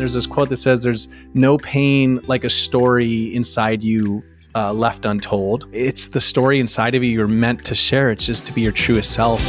There's 0.00 0.14
this 0.14 0.26
quote 0.26 0.48
that 0.48 0.56
says, 0.56 0.82
There's 0.82 1.08
no 1.34 1.58
pain 1.58 2.20
like 2.26 2.44
a 2.44 2.48
story 2.48 3.34
inside 3.34 3.82
you 3.82 4.24
uh, 4.54 4.72
left 4.72 5.04
untold. 5.04 5.66
It's 5.72 6.06
the 6.06 6.22
story 6.22 6.58
inside 6.58 6.94
of 6.94 7.04
you 7.04 7.10
you're 7.10 7.28
meant 7.28 7.66
to 7.66 7.74
share. 7.74 8.10
It's 8.10 8.24
just 8.24 8.46
to 8.46 8.52
be 8.54 8.62
your 8.62 8.72
truest 8.72 9.12
self. 9.12 9.42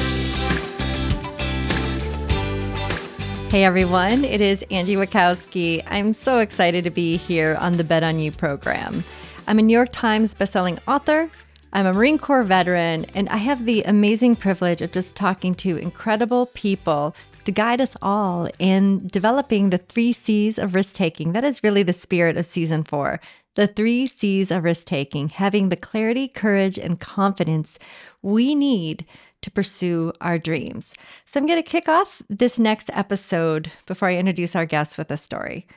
Hey 3.50 3.64
everyone, 3.64 4.26
it 4.26 4.42
is 4.42 4.66
Angie 4.70 4.98
Witkowski. 4.98 5.86
I'm 5.88 6.12
so 6.12 6.40
excited 6.40 6.84
to 6.84 6.90
be 6.90 7.16
here 7.16 7.56
on 7.62 7.78
the 7.78 7.86
Bet 7.86 8.04
on 8.04 8.20
You 8.20 8.34
program. 8.34 9.06
I'm 9.48 9.58
a 9.58 9.62
New 9.62 9.74
York 9.74 9.94
Times 9.94 10.36
bestselling 10.36 10.80
author. 10.86 11.30
I'm 11.72 11.86
a 11.86 11.94
Marine 11.94 12.18
Corps 12.18 12.44
veteran, 12.44 13.06
and 13.16 13.30
I 13.30 13.38
have 13.38 13.64
the 13.64 13.84
amazing 13.84 14.36
privilege 14.36 14.82
of 14.82 14.92
just 14.92 15.16
talking 15.16 15.56
to 15.56 15.78
incredible 15.78 16.48
people 16.48 17.16
to 17.46 17.52
guide 17.52 17.82
us 17.82 17.96
all 18.02 18.50
in 18.60 19.08
developing 19.08 19.70
the 19.70 19.78
three 19.78 20.12
C's 20.12 20.58
of 20.58 20.76
risk 20.76 20.96
taking. 20.96 21.34
That 21.34 21.44
is 21.44 21.64
really 21.64 21.84
the 21.84 21.94
spirit 21.94 22.38
of 22.38 22.46
season 22.46 22.84
four. 22.84 23.20
The 23.56 23.68
three 23.68 24.08
C's 24.08 24.52
of 24.52 24.64
risk 24.64 24.86
taking, 24.86 25.30
having 25.30 25.70
the 25.70 25.76
clarity, 25.76 26.28
courage, 26.28 26.78
and 26.78 27.00
confidence 27.00 27.80
we 28.22 28.56
need 28.56 29.06
to 29.42 29.52
pursue 29.52 30.14
our 30.22 30.38
dreams. 30.38 30.94
So, 31.26 31.40
I'm 31.40 31.48
going 31.48 31.62
to 31.62 31.70
kick 31.70 31.90
off 31.90 32.22
this 32.30 32.60
next 32.60 32.90
episode 32.94 33.72
before 33.86 34.10
I 34.10 34.16
introduce 34.16 34.56
our 34.56 34.66
guest 34.66 34.98
with 34.98 35.12
a 35.12 35.18
story. 35.18 35.68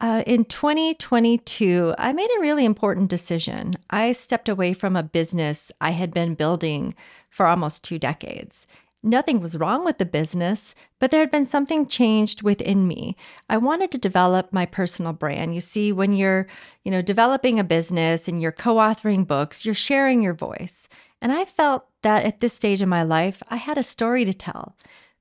Uh, 0.00 0.22
in 0.26 0.44
2022, 0.44 1.94
I 1.96 2.12
made 2.12 2.28
a 2.36 2.40
really 2.40 2.64
important 2.64 3.08
decision. 3.08 3.74
I 3.90 4.12
stepped 4.12 4.48
away 4.48 4.74
from 4.74 4.96
a 4.96 5.02
business 5.02 5.70
I 5.80 5.92
had 5.92 6.12
been 6.12 6.34
building 6.34 6.94
for 7.30 7.46
almost 7.46 7.84
two 7.84 7.98
decades. 7.98 8.66
Nothing 9.06 9.40
was 9.40 9.58
wrong 9.58 9.84
with 9.84 9.98
the 9.98 10.06
business, 10.06 10.74
but 10.98 11.10
there 11.10 11.20
had 11.20 11.30
been 11.30 11.44
something 11.44 11.86
changed 11.86 12.42
within 12.42 12.88
me. 12.88 13.18
I 13.50 13.58
wanted 13.58 13.90
to 13.90 13.98
develop 13.98 14.50
my 14.50 14.64
personal 14.64 15.12
brand. 15.12 15.54
You 15.54 15.60
see, 15.60 15.92
when 15.92 16.14
you're, 16.14 16.46
you 16.84 16.90
know, 16.90 17.02
developing 17.02 17.60
a 17.60 17.64
business 17.64 18.28
and 18.28 18.40
you're 18.40 18.50
co-authoring 18.50 19.26
books, 19.26 19.66
you're 19.66 19.74
sharing 19.74 20.22
your 20.22 20.32
voice. 20.32 20.88
And 21.20 21.32
I 21.32 21.44
felt 21.44 21.86
that 22.00 22.24
at 22.24 22.40
this 22.40 22.54
stage 22.54 22.80
in 22.80 22.88
my 22.88 23.02
life, 23.02 23.42
I 23.50 23.56
had 23.56 23.76
a 23.76 23.82
story 23.82 24.24
to 24.24 24.32
tell. 24.32 24.74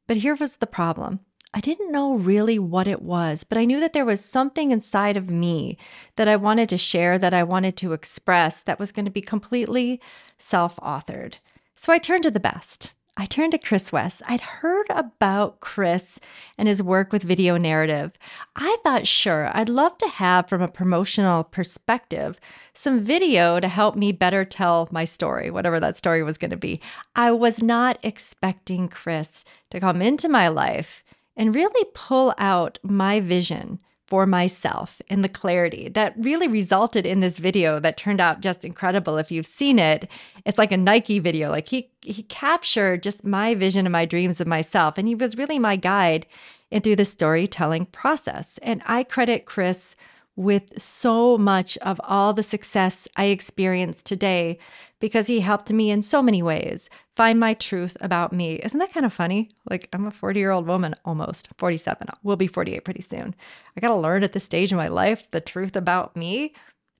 But 0.07 0.15
here 0.15 0.35
was 0.35 0.55
the 0.55 0.65
problem. 0.65 1.19
I 1.53 1.59
didn't 1.59 1.91
know 1.91 2.13
really 2.13 2.57
what 2.57 2.87
it 2.87 3.01
was, 3.01 3.43
but 3.43 3.57
I 3.57 3.65
knew 3.65 3.81
that 3.81 3.91
there 3.91 4.05
was 4.05 4.23
something 4.23 4.71
inside 4.71 5.17
of 5.17 5.29
me 5.29 5.77
that 6.15 6.29
I 6.29 6.37
wanted 6.37 6.69
to 6.69 6.77
share, 6.77 7.19
that 7.19 7.33
I 7.33 7.43
wanted 7.43 7.75
to 7.77 7.91
express, 7.91 8.61
that 8.61 8.79
was 8.79 8.93
going 8.93 9.05
to 9.05 9.11
be 9.11 9.19
completely 9.19 9.99
self 10.37 10.77
authored. 10.77 11.35
So 11.75 11.91
I 11.91 11.97
turned 11.97 12.23
to 12.23 12.31
the 12.31 12.39
best. 12.39 12.93
I 13.15 13.25
turned 13.25 13.51
to 13.51 13.59
Chris 13.59 13.91
West. 13.91 14.23
I'd 14.25 14.41
heard 14.41 14.87
about 14.89 15.59
Chris 15.59 16.19
and 16.57 16.67
his 16.67 16.81
work 16.81 17.11
with 17.11 17.21
video 17.21 17.57
narrative. 17.57 18.17
I 18.55 18.75
thought, 18.83 19.05
sure, 19.05 19.51
I'd 19.53 19.69
love 19.69 19.95
to 19.99 20.07
have, 20.07 20.49
from 20.49 20.63
a 20.63 20.67
promotional 20.67 21.43
perspective, 21.43 22.39
some 22.73 23.01
video 23.01 23.59
to 23.59 23.67
help 23.67 23.95
me 23.95 24.13
better 24.13 24.43
tell 24.43 24.89
my 24.91 25.05
story, 25.05 25.51
whatever 25.51 25.79
that 25.79 25.95
story 25.95 26.23
was 26.23 26.39
going 26.39 26.51
to 26.51 26.57
be. 26.57 26.81
I 27.15 27.31
was 27.31 27.61
not 27.61 27.99
expecting 28.01 28.89
Chris 28.89 29.45
to 29.69 29.79
come 29.79 30.01
into 30.01 30.27
my 30.27 30.47
life 30.47 31.03
and 31.37 31.53
really 31.53 31.87
pull 31.93 32.33
out 32.39 32.79
my 32.81 33.19
vision 33.19 33.79
for 34.13 34.27
myself 34.27 35.01
and 35.09 35.23
the 35.23 35.27
clarity 35.27 35.89
that 35.89 36.13
really 36.19 36.47
resulted 36.47 37.03
in 37.03 37.19
this 37.19 37.39
video 37.39 37.79
that 37.79 37.97
turned 37.97 38.21
out 38.21 38.41
just 38.41 38.63
incredible. 38.63 39.17
If 39.17 39.31
you've 39.31 39.47
seen 39.47 39.79
it 39.79 40.07
it's 40.45 40.59
like 40.59 40.71
a 40.71 40.77
nike 40.77 41.17
video. 41.17 41.49
Like 41.49 41.67
he 41.67 41.89
he 42.01 42.21
captured 42.21 43.01
just 43.01 43.25
my 43.25 43.55
vision 43.55 43.87
and 43.87 43.91
my 43.91 44.05
dreams 44.05 44.39
of 44.39 44.45
myself 44.45 44.99
and 44.99 45.07
he 45.07 45.15
was 45.15 45.35
really 45.35 45.57
my 45.57 45.77
guide 45.77 46.27
in 46.69 46.83
through 46.83 46.97
the 46.97 47.05
storytelling 47.05 47.87
process. 47.87 48.59
And 48.61 48.83
i 48.85 49.03
credit 49.03 49.47
chris 49.47 49.95
with 50.35 50.81
so 50.81 51.37
much 51.37 51.77
of 51.77 52.01
all 52.03 52.33
the 52.33 52.43
success 52.43 53.07
I 53.15 53.25
experience 53.25 54.01
today 54.01 54.57
because 54.99 55.27
he 55.27 55.41
helped 55.41 55.71
me 55.71 55.91
in 55.91 56.01
so 56.01 56.23
many 56.23 56.41
ways 56.41 56.89
find 57.15 57.39
my 57.39 57.53
truth 57.53 57.97
about 58.01 58.33
me. 58.33 58.55
Isn't 58.55 58.79
that 58.79 58.93
kind 58.93 59.05
of 59.05 59.13
funny? 59.13 59.49
Like, 59.69 59.89
I'm 59.93 60.07
a 60.07 60.11
40 60.11 60.39
year 60.39 60.51
old 60.51 60.65
woman, 60.65 60.95
almost 61.05 61.49
47. 61.57 62.07
We'll 62.23 62.35
be 62.35 62.47
48 62.47 62.83
pretty 62.83 63.01
soon. 63.01 63.35
I 63.75 63.81
got 63.81 63.89
to 63.89 63.95
learn 63.95 64.23
at 64.23 64.33
this 64.33 64.43
stage 64.43 64.71
in 64.71 64.77
my 64.77 64.87
life 64.87 65.29
the 65.31 65.41
truth 65.41 65.75
about 65.75 66.15
me. 66.15 66.53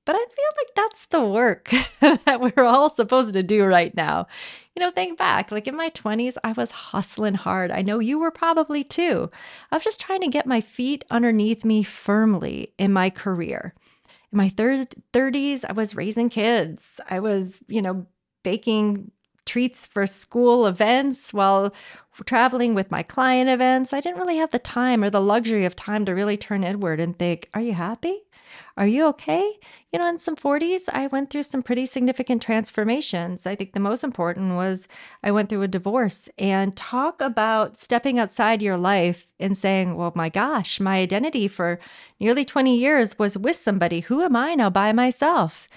But 0.06 0.18
I 0.18 0.20
feel 0.20 0.46
like 0.58 0.76
that's 0.76 1.06
the 1.06 1.26
work 1.26 1.70
that 2.26 2.42
we're 2.42 2.66
all 2.66 2.90
supposed 2.90 3.34
to 3.34 3.42
do 3.42 3.64
right 3.64 3.96
now. 3.96 4.28
You 4.76 4.82
know, 4.82 4.90
think 4.92 5.20
back, 5.20 5.52
like 5.52 5.68
in 5.68 5.76
my 5.76 5.90
20s, 5.90 6.38
I 6.44 6.54
was 6.54 6.72
hustling 6.72 7.36
hard. 7.36 7.70
I 7.70 7.84
know 7.84 8.00
you 8.00 8.18
were 8.18 8.32
probably 8.32 8.84
too. 8.84 9.30
I 9.72 9.76
was 9.76 9.84
just 9.84 10.02
trying 10.02 10.22
to 10.22 10.28
get 10.28 10.48
my 10.48 10.62
feet 10.62 11.06
underneath 11.12 11.64
me 11.64 11.84
firmly 11.84 12.74
in 12.80 12.92
my 12.92 13.12
career. 13.12 13.76
In 14.32 14.38
my 14.38 14.50
thir- 14.50 14.86
30s, 15.14 15.64
I 15.64 15.74
was 15.74 15.96
raising 15.96 16.30
kids. 16.30 17.00
I 17.08 17.20
was, 17.20 17.60
you 17.68 17.84
know, 17.84 18.08
baking 18.44 19.12
treats 19.46 19.86
for 19.86 20.08
school 20.08 20.66
events 20.66 21.34
while 21.34 21.74
traveling 22.26 22.74
with 22.74 22.90
my 22.90 23.04
client 23.04 23.50
events. 23.50 23.94
I 23.94 24.00
didn't 24.00 24.20
really 24.20 24.38
have 24.38 24.52
the 24.52 24.60
time 24.60 25.04
or 25.04 25.10
the 25.10 25.22
luxury 25.22 25.66
of 25.66 25.76
time 25.76 26.06
to 26.06 26.14
really 26.14 26.38
turn 26.38 26.64
inward 26.64 27.00
and 27.00 27.18
think, 27.18 27.50
are 27.54 27.62
you 27.62 27.74
happy? 27.74 28.24
Are 28.76 28.88
you 28.88 29.06
okay? 29.08 29.54
You 29.92 30.00
know, 30.00 30.08
in 30.08 30.18
some 30.18 30.36
40s, 30.36 30.90
I 30.92 31.06
went 31.08 31.30
through 31.30 31.44
some 31.44 31.62
pretty 31.62 31.86
significant 31.86 32.42
transformations. 32.42 33.46
I 33.46 33.56
think 33.56 33.74
the 33.74 33.80
most 33.80 34.04
important 34.04 34.56
was 34.56 34.88
I 35.24 35.32
went 35.32 35.50
through 35.50 35.62
a 35.62 35.68
divorce 35.68 36.28
and 36.40 36.76
talk 36.76 37.22
about 37.22 37.78
stepping 37.78 38.18
outside 38.18 38.64
your 38.64 38.78
life 38.78 39.28
and 39.40 39.56
saying, 39.56 39.96
well, 39.96 40.12
my 40.16 40.30
gosh, 40.30 40.80
my 40.80 40.98
identity 40.98 41.48
for 41.48 41.80
nearly 42.20 42.44
20 42.44 42.76
years 42.76 43.20
was 43.20 43.38
with 43.38 43.56
somebody. 43.56 44.00
Who 44.00 44.24
am 44.24 44.36
I 44.36 44.56
now 44.56 44.72
by 44.72 44.92
myself? 44.92 45.70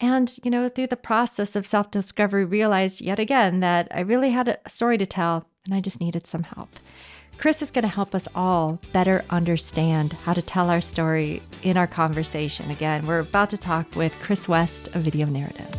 And, 0.00 0.34
you 0.42 0.50
know, 0.50 0.68
through 0.68 0.88
the 0.88 0.96
process 0.96 1.54
of 1.54 1.66
self 1.66 1.90
discovery, 1.92 2.44
realized 2.44 3.00
yet 3.00 3.20
again 3.20 3.60
that 3.60 3.86
I 3.94 4.00
really 4.00 4.30
had 4.30 4.48
a 4.48 4.68
story 4.68 4.98
to 4.98 5.06
tell 5.06 5.46
and 5.66 5.74
I 5.74 5.80
just 5.80 6.00
needed 6.00 6.26
some 6.26 6.42
help. 6.42 6.70
Chris 7.40 7.62
is 7.62 7.70
going 7.70 7.84
to 7.84 7.88
help 7.88 8.14
us 8.14 8.28
all 8.34 8.78
better 8.92 9.24
understand 9.30 10.12
how 10.12 10.34
to 10.34 10.42
tell 10.42 10.68
our 10.68 10.82
story 10.82 11.40
in 11.62 11.78
our 11.78 11.86
conversation. 11.86 12.70
Again, 12.70 13.06
we're 13.06 13.20
about 13.20 13.48
to 13.48 13.56
talk 13.56 13.96
with 13.96 14.12
Chris 14.20 14.46
West 14.46 14.88
of 14.88 15.00
Video 15.00 15.24
Narrative. 15.24 15.74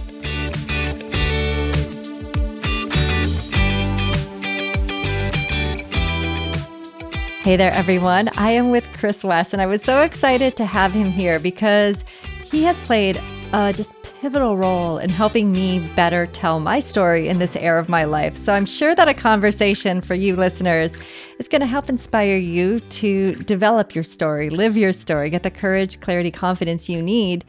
Hey 7.44 7.56
there, 7.58 7.72
everyone. 7.74 8.30
I 8.38 8.50
am 8.54 8.72
with 8.72 8.92
Chris 8.94 9.24
West, 9.24 9.54
and 9.54 9.62
I 9.62 9.68
was 9.68 9.84
so 9.84 10.02
excited 10.02 10.58
to 10.58 10.66
have 10.66 10.94
him 10.94 11.12
here 11.12 11.40
because 11.40 12.04
he 12.44 12.64
has 12.64 12.80
played 12.80 13.22
uh, 13.54 13.72
just 13.72 13.92
pivotal 14.20 14.58
role 14.58 14.98
in 14.98 15.10
helping 15.10 15.52
me 15.52 15.80
better 15.96 16.28
tell 16.28 16.60
my 16.60 16.80
story 16.80 17.28
in 17.28 17.40
this 17.40 17.56
era 17.56 17.80
of 17.80 17.90
my 17.90 18.04
life. 18.04 18.38
So 18.38 18.54
I'm 18.54 18.68
sure 18.68 18.94
that 18.94 19.08
a 19.08 19.16
conversation 19.16 20.02
for 20.02 20.14
you 20.14 20.36
listeners 20.36 20.96
is 21.42 21.48
going 21.48 21.62
to 21.62 21.68
help 21.68 21.90
inspire 21.90 22.38
you 22.38 22.80
to 22.82 23.34
develop 23.34 23.96
your 23.96 24.04
story, 24.04 24.52
live 24.52 24.78
your 24.78 24.94
story, 24.94 25.32
get 25.32 25.42
the 25.42 25.50
courage, 25.50 26.00
clarity, 26.00 26.30
confidence 26.30 26.88
you 26.88 27.02
need 27.02 27.44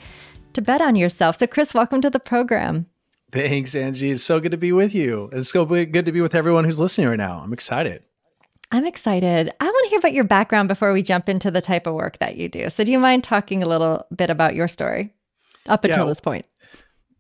to 0.54 0.62
bet 0.62 0.80
on 0.80 0.96
yourself. 0.96 1.38
So, 1.38 1.46
Chris, 1.46 1.74
welcome 1.74 2.00
to 2.00 2.08
the 2.08 2.18
program. 2.18 2.86
Thanks, 3.32 3.74
Angie. 3.74 4.10
It's 4.10 4.22
so 4.22 4.40
good 4.40 4.52
to 4.52 4.56
be 4.56 4.72
with 4.72 4.94
you. 4.94 5.28
It's 5.34 5.50
so 5.50 5.66
good 5.66 6.06
to 6.06 6.12
be 6.12 6.22
with 6.22 6.34
everyone 6.34 6.64
who's 6.64 6.80
listening 6.80 7.08
right 7.08 7.18
now. 7.18 7.40
I'm 7.40 7.52
excited. 7.52 8.02
I'm 8.70 8.86
excited. 8.86 9.52
I 9.60 9.64
want 9.66 9.84
to 9.84 9.90
hear 9.90 9.98
about 9.98 10.14
your 10.14 10.24
background 10.24 10.68
before 10.68 10.94
we 10.94 11.02
jump 11.02 11.28
into 11.28 11.50
the 11.50 11.60
type 11.60 11.86
of 11.86 11.92
work 11.92 12.18
that 12.18 12.36
you 12.36 12.48
do. 12.48 12.70
So, 12.70 12.84
do 12.84 12.92
you 12.92 12.98
mind 12.98 13.24
talking 13.24 13.62
a 13.62 13.68
little 13.68 14.06
bit 14.16 14.30
about 14.30 14.54
your 14.54 14.68
story 14.68 15.12
up 15.68 15.84
until 15.84 16.04
yeah, 16.04 16.08
this 16.08 16.20
point? 16.20 16.46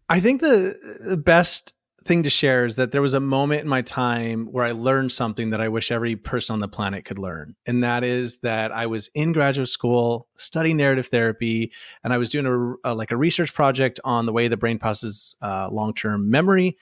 I 0.08 0.20
think 0.20 0.40
the, 0.40 0.74
the 1.06 1.18
best 1.18 1.74
thing 2.04 2.22
to 2.24 2.30
share 2.30 2.64
is 2.64 2.76
that 2.76 2.92
there 2.92 3.02
was 3.02 3.14
a 3.14 3.20
moment 3.20 3.62
in 3.62 3.68
my 3.68 3.82
time 3.82 4.46
where 4.46 4.64
I 4.64 4.72
learned 4.72 5.12
something 5.12 5.50
that 5.50 5.60
I 5.60 5.68
wish 5.68 5.90
every 5.90 6.16
person 6.16 6.54
on 6.54 6.60
the 6.60 6.68
planet 6.68 7.04
could 7.04 7.18
learn. 7.18 7.54
And 7.66 7.82
that 7.84 8.04
is 8.04 8.40
that 8.40 8.72
I 8.72 8.86
was 8.86 9.10
in 9.14 9.32
graduate 9.32 9.68
school 9.68 10.28
studying 10.36 10.76
narrative 10.76 11.06
therapy 11.06 11.72
and 12.02 12.12
I 12.12 12.18
was 12.18 12.30
doing 12.30 12.46
a, 12.46 12.90
a 12.90 12.94
like 12.94 13.10
a 13.10 13.16
research 13.16 13.54
project 13.54 14.00
on 14.04 14.26
the 14.26 14.32
way 14.32 14.48
the 14.48 14.56
brain 14.56 14.78
processes 14.78 15.36
uh, 15.42 15.68
long-term 15.70 16.30
memory. 16.30 16.76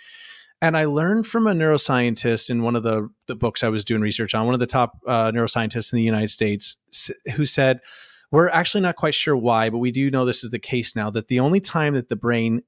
And 0.63 0.77
I 0.77 0.85
learned 0.85 1.27
from 1.27 1.47
a 1.47 1.53
neuroscientist 1.53 2.51
in 2.51 2.63
one 2.63 2.77
of 2.77 2.83
the, 2.83 3.09
the 3.27 3.35
books 3.35 3.65
I 3.65 3.71
was 3.71 3.85
doing 3.85 4.03
research 4.03 4.35
on, 4.35 4.45
one 4.45 4.55
of 4.55 4.61
the 4.61 4.67
top 4.67 4.99
uh, 5.07 5.33
neuroscientists 5.33 5.93
in 5.93 5.97
the 5.97 6.03
United 6.03 6.29
States, 6.29 6.77
who 7.35 7.47
said, 7.47 7.81
we're 8.31 8.49
actually 8.51 8.83
not 8.83 8.97
quite 8.97 9.15
sure 9.15 9.37
why, 9.37 9.71
but 9.71 9.79
we 9.79 9.91
do 9.91 10.11
know 10.11 10.25
this 10.25 10.45
is 10.45 10.51
the 10.51 10.59
case 10.59 10.95
now 10.95 11.11
that 11.11 11.29
the 11.29 11.41
only 11.41 11.61
time 11.61 11.95
that 11.95 12.09
the 12.09 12.17
brain 12.17 12.63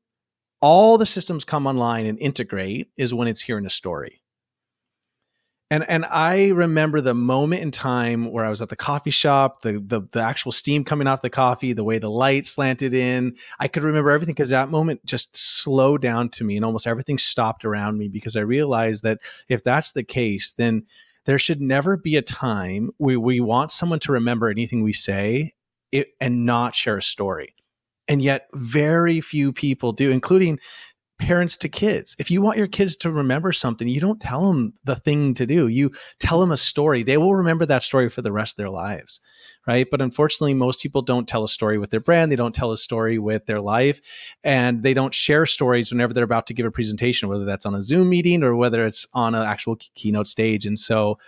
all 0.62 0.96
the 0.96 1.04
systems 1.04 1.44
come 1.44 1.66
online 1.66 2.06
and 2.06 2.18
integrate 2.18 2.88
is 2.96 3.12
when 3.12 3.28
it's 3.28 3.42
hearing 3.42 3.66
a 3.66 3.70
story. 3.70 4.22
And 5.70 5.88
and 5.88 6.04
I 6.04 6.48
remember 6.48 7.00
the 7.00 7.14
moment 7.14 7.62
in 7.62 7.70
time 7.70 8.30
where 8.30 8.44
I 8.44 8.50
was 8.50 8.60
at 8.60 8.68
the 8.68 8.76
coffee 8.76 9.10
shop, 9.10 9.62
the 9.62 9.82
the, 9.84 10.06
the 10.12 10.20
actual 10.20 10.52
steam 10.52 10.84
coming 10.84 11.06
off 11.06 11.22
the 11.22 11.30
coffee, 11.30 11.72
the 11.72 11.82
way 11.82 11.98
the 11.98 12.10
light 12.10 12.46
slanted 12.46 12.92
in. 12.92 13.36
I 13.58 13.68
could 13.68 13.82
remember 13.82 14.10
everything 14.10 14.34
because 14.34 14.50
that 14.50 14.68
moment 14.68 15.04
just 15.06 15.34
slowed 15.34 16.02
down 16.02 16.28
to 16.30 16.44
me 16.44 16.56
and 16.56 16.64
almost 16.64 16.86
everything 16.86 17.16
stopped 17.16 17.64
around 17.64 17.96
me 17.96 18.08
because 18.08 18.36
I 18.36 18.40
realized 18.40 19.02
that 19.04 19.20
if 19.48 19.64
that's 19.64 19.92
the 19.92 20.04
case, 20.04 20.52
then 20.52 20.84
there 21.24 21.38
should 21.38 21.62
never 21.62 21.96
be 21.96 22.16
a 22.16 22.22
time 22.22 22.90
where 22.98 23.18
we 23.18 23.40
want 23.40 23.72
someone 23.72 24.00
to 24.00 24.12
remember 24.12 24.50
anything 24.50 24.82
we 24.82 24.92
say 24.92 25.54
it, 25.90 26.08
and 26.20 26.44
not 26.44 26.74
share 26.74 26.98
a 26.98 27.02
story. 27.02 27.54
And 28.08 28.20
yet, 28.22 28.48
very 28.54 29.20
few 29.20 29.52
people 29.52 29.92
do, 29.92 30.10
including 30.10 30.58
parents 31.22 31.56
to 31.56 31.68
kids. 31.68 32.16
If 32.18 32.32
you 32.32 32.42
want 32.42 32.58
your 32.58 32.66
kids 32.66 32.96
to 32.96 33.10
remember 33.10 33.52
something, 33.52 33.86
you 33.86 34.00
don't 34.00 34.20
tell 34.20 34.48
them 34.48 34.74
the 34.84 34.96
thing 34.96 35.34
to 35.34 35.46
do. 35.46 35.68
You 35.68 35.92
tell 36.18 36.40
them 36.40 36.50
a 36.50 36.56
story. 36.56 37.04
They 37.04 37.16
will 37.16 37.36
remember 37.36 37.64
that 37.66 37.84
story 37.84 38.10
for 38.10 38.22
the 38.22 38.32
rest 38.32 38.54
of 38.54 38.56
their 38.56 38.70
lives. 38.70 39.20
Right. 39.66 39.86
But 39.88 40.00
unfortunately, 40.00 40.54
most 40.54 40.82
people 40.82 41.02
don't 41.02 41.28
tell 41.28 41.44
a 41.44 41.48
story 41.48 41.78
with 41.78 41.90
their 41.90 42.00
brand. 42.00 42.32
They 42.32 42.36
don't 42.36 42.54
tell 42.54 42.72
a 42.72 42.76
story 42.76 43.20
with 43.20 43.46
their 43.46 43.60
life. 43.60 44.00
And 44.42 44.82
they 44.82 44.94
don't 44.94 45.14
share 45.14 45.46
stories 45.46 45.92
whenever 45.92 46.12
they're 46.12 46.24
about 46.24 46.48
to 46.48 46.54
give 46.54 46.66
a 46.66 46.72
presentation, 46.72 47.28
whether 47.28 47.44
that's 47.44 47.66
on 47.66 47.74
a 47.74 47.82
Zoom 47.82 48.08
meeting 48.08 48.42
or 48.42 48.56
whether 48.56 48.84
it's 48.84 49.06
on 49.14 49.36
an 49.36 49.46
actual 49.46 49.76
keynote 49.94 50.26
stage. 50.26 50.66
And 50.66 50.78
so, 50.78 51.18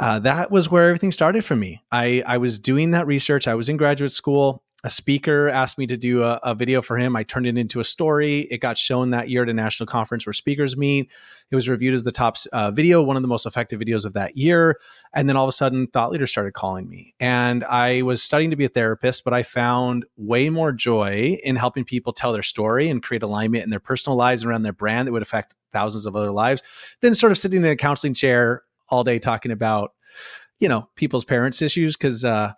uh, 0.00 0.18
that 0.18 0.50
was 0.50 0.70
where 0.70 0.88
everything 0.88 1.12
started 1.12 1.44
for 1.44 1.54
me. 1.54 1.82
I, 1.92 2.22
I 2.26 2.38
was 2.38 2.58
doing 2.58 2.92
that 2.92 3.06
research. 3.06 3.46
I 3.46 3.54
was 3.54 3.68
in 3.68 3.76
graduate 3.76 4.12
school 4.12 4.64
a 4.84 4.90
speaker 4.90 5.48
asked 5.48 5.78
me 5.78 5.86
to 5.86 5.96
do 5.96 6.22
a, 6.22 6.40
a, 6.42 6.54
video 6.54 6.80
for 6.82 6.96
him. 6.96 7.16
I 7.16 7.22
turned 7.22 7.46
it 7.46 7.58
into 7.58 7.80
a 7.80 7.84
story. 7.84 8.40
It 8.50 8.58
got 8.58 8.78
shown 8.78 9.10
that 9.10 9.28
year 9.28 9.42
at 9.42 9.48
a 9.48 9.52
national 9.52 9.86
conference 9.86 10.26
where 10.26 10.32
speakers 10.32 10.76
meet. 10.76 11.10
It 11.50 11.54
was 11.54 11.68
reviewed 11.68 11.94
as 11.94 12.04
the 12.04 12.12
top 12.12 12.36
uh, 12.52 12.70
video, 12.70 13.02
one 13.02 13.16
of 13.16 13.22
the 13.22 13.28
most 13.28 13.46
effective 13.46 13.80
videos 13.80 14.04
of 14.04 14.14
that 14.14 14.36
year. 14.36 14.78
And 15.14 15.28
then 15.28 15.36
all 15.36 15.44
of 15.44 15.48
a 15.48 15.52
sudden, 15.52 15.86
thought 15.88 16.10
leaders 16.10 16.30
started 16.30 16.54
calling 16.54 16.88
me. 16.88 17.14
And 17.20 17.64
I 17.64 18.02
was 18.02 18.22
studying 18.22 18.50
to 18.50 18.56
be 18.56 18.64
a 18.64 18.68
therapist, 18.70 19.24
but 19.24 19.34
I 19.34 19.42
found 19.42 20.04
way 20.16 20.50
more 20.50 20.72
joy 20.72 21.38
in 21.44 21.56
helping 21.56 21.84
people 21.84 22.12
tell 22.12 22.32
their 22.32 22.42
story 22.42 22.88
and 22.88 23.02
create 23.02 23.22
alignment 23.22 23.64
in 23.64 23.70
their 23.70 23.80
personal 23.80 24.16
lives 24.16 24.44
around 24.44 24.62
their 24.62 24.72
brand 24.72 25.08
that 25.08 25.12
would 25.12 25.22
affect 25.22 25.54
thousands 25.72 26.06
of 26.06 26.16
other 26.16 26.30
lives 26.30 26.96
than 27.00 27.14
sort 27.14 27.32
of 27.32 27.38
sitting 27.38 27.64
in 27.64 27.70
a 27.70 27.76
counseling 27.76 28.14
chair 28.14 28.64
all 28.88 29.04
day 29.04 29.18
talking 29.18 29.52
about 29.52 29.92
you 30.58 30.68
know 30.68 30.88
people's 30.96 31.24
parents 31.24 31.62
issues 31.62 31.96
because 31.96 32.24
uh, 32.24 32.52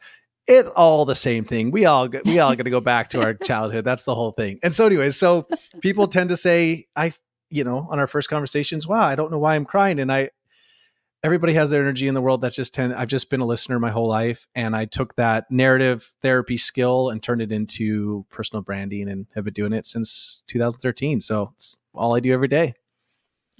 it's 0.46 0.68
all 0.70 1.04
the 1.04 1.14
same 1.14 1.44
thing. 1.44 1.70
We 1.70 1.84
all 1.84 2.08
we 2.24 2.38
all 2.38 2.54
got 2.54 2.64
to 2.64 2.70
go 2.70 2.80
back 2.80 3.10
to 3.10 3.22
our 3.22 3.34
childhood. 3.34 3.84
That's 3.84 4.02
the 4.02 4.14
whole 4.14 4.32
thing. 4.32 4.58
And 4.62 4.74
so, 4.74 4.86
anyways, 4.86 5.16
so 5.16 5.46
people 5.80 6.08
tend 6.08 6.30
to 6.30 6.36
say, 6.36 6.86
I, 6.96 7.12
you 7.50 7.64
know, 7.64 7.86
on 7.90 7.98
our 7.98 8.06
first 8.06 8.28
conversations, 8.28 8.86
wow, 8.86 9.02
I 9.02 9.14
don't 9.14 9.30
know 9.30 9.38
why 9.38 9.54
I'm 9.54 9.64
crying, 9.64 9.98
and 10.00 10.12
I. 10.12 10.30
Everybody 11.24 11.54
has 11.54 11.70
their 11.70 11.80
energy 11.80 12.08
in 12.08 12.14
the 12.14 12.20
world. 12.20 12.40
That's 12.40 12.56
just 12.56 12.74
ten. 12.74 12.92
I've 12.92 13.06
just 13.06 13.30
been 13.30 13.40
a 13.40 13.44
listener 13.46 13.78
my 13.78 13.92
whole 13.92 14.08
life, 14.08 14.48
and 14.56 14.74
I 14.74 14.86
took 14.86 15.14
that 15.14 15.48
narrative 15.52 16.10
therapy 16.20 16.56
skill 16.56 17.10
and 17.10 17.22
turned 17.22 17.40
it 17.40 17.52
into 17.52 18.26
personal 18.28 18.62
branding, 18.62 19.08
and 19.08 19.26
have 19.36 19.44
been 19.44 19.54
doing 19.54 19.72
it 19.72 19.86
since 19.86 20.42
2013. 20.48 21.20
So 21.20 21.52
it's 21.54 21.78
all 21.94 22.16
I 22.16 22.20
do 22.20 22.32
every 22.32 22.48
day. 22.48 22.74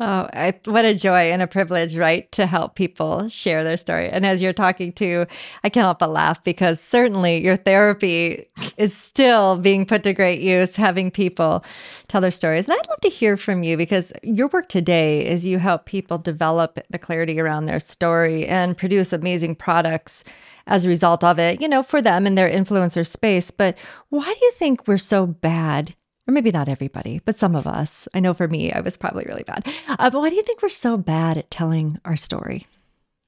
Oh, 0.05 0.29
I, 0.33 0.53
what 0.65 0.85
a 0.85 0.97
joy 0.97 1.31
and 1.31 1.43
a 1.43 1.47
privilege, 1.47 1.97
right? 1.97 2.31
To 2.33 2.45
help 2.45 2.75
people 2.75 3.29
share 3.29 3.63
their 3.63 3.77
story. 3.77 4.09
And 4.09 4.27
as 4.27 4.43
you're 4.43 4.53
talking 4.53 4.93
to, 4.95 5.27
I 5.63 5.69
can't 5.69 5.85
help 5.85 6.01
but 6.01 6.11
laugh 6.11 6.43
because 6.43 6.81
certainly 6.81 7.41
your 7.41 7.55
therapy 7.55 8.47
is 8.77 8.97
still 8.97 9.59
being 9.59 9.87
put 9.87 10.03
to 10.03 10.13
great 10.13 10.41
use, 10.41 10.75
having 10.75 11.13
people 11.13 11.65
tell 12.09 12.21
their 12.21 12.33
stories. 12.33 12.65
And 12.65 12.73
I'd 12.73 12.89
love 12.89 12.99
to 13.03 13.09
hear 13.09 13.37
from 13.37 13.63
you 13.63 13.77
because 13.77 14.13
your 14.25 14.49
work 14.49 14.69
today 14.69 15.25
is 15.25 15.47
you 15.47 15.61
help 15.61 15.87
people 15.87 16.19
develop 16.19 16.81
the 16.91 16.99
clarity 16.99 17.39
around 17.39 17.67
their 17.67 17.79
story 17.79 18.45
and 18.49 18.77
produce 18.77 19.13
amazing 19.13 19.55
products 19.55 20.25
as 20.67 20.85
a 20.85 20.89
result 20.89 21.23
of 21.23 21.39
it, 21.39 21.61
you 21.61 21.69
know, 21.69 21.85
for 21.85 22.03
them 22.03 22.27
in 22.27 22.35
their 22.35 22.51
influencer 22.51 23.07
space. 23.07 23.53
But 23.53 23.79
why 24.09 24.25
do 24.25 24.45
you 24.45 24.51
think 24.51 24.89
we're 24.89 24.99
so 24.99 25.27
bad 25.27 25.95
or 26.27 26.33
maybe 26.33 26.51
not 26.51 26.69
everybody, 26.69 27.21
but 27.25 27.37
some 27.37 27.57
of 27.57 27.67
us. 27.67 28.07
I 28.15 28.21
know 28.21 28.35
for 28.35 28.49
me, 28.49 28.73
I 28.73 28.81
was 28.81 28.97
probably 28.97 29.25
really 29.27 29.43
bad. 29.43 29.67
Uh, 29.89 30.11
but 30.11 30.21
why 30.21 30.31
do 30.31 30.37
you 30.37 30.43
think 30.43 30.63
we're 30.63 30.69
so 30.69 30.97
bad 30.97 31.37
at 31.37 31.51
telling 31.51 31.99
our 32.05 32.17
story? 32.17 32.67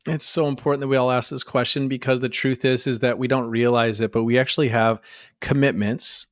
It's 0.06 0.26
so 0.26 0.46
important 0.46 0.80
that 0.82 0.88
we 0.88 0.96
all 0.96 1.10
ask 1.10 1.30
this 1.30 1.42
question 1.42 1.88
because 1.88 2.20
the 2.20 2.28
truth 2.28 2.64
is 2.64 2.86
is 2.86 3.00
that 3.00 3.18
we 3.18 3.26
don't 3.26 3.48
realize 3.48 4.00
it, 4.00 4.12
but 4.12 4.24
we 4.24 4.38
actually 4.38 4.68
have 4.68 5.00
commitments 5.40 6.26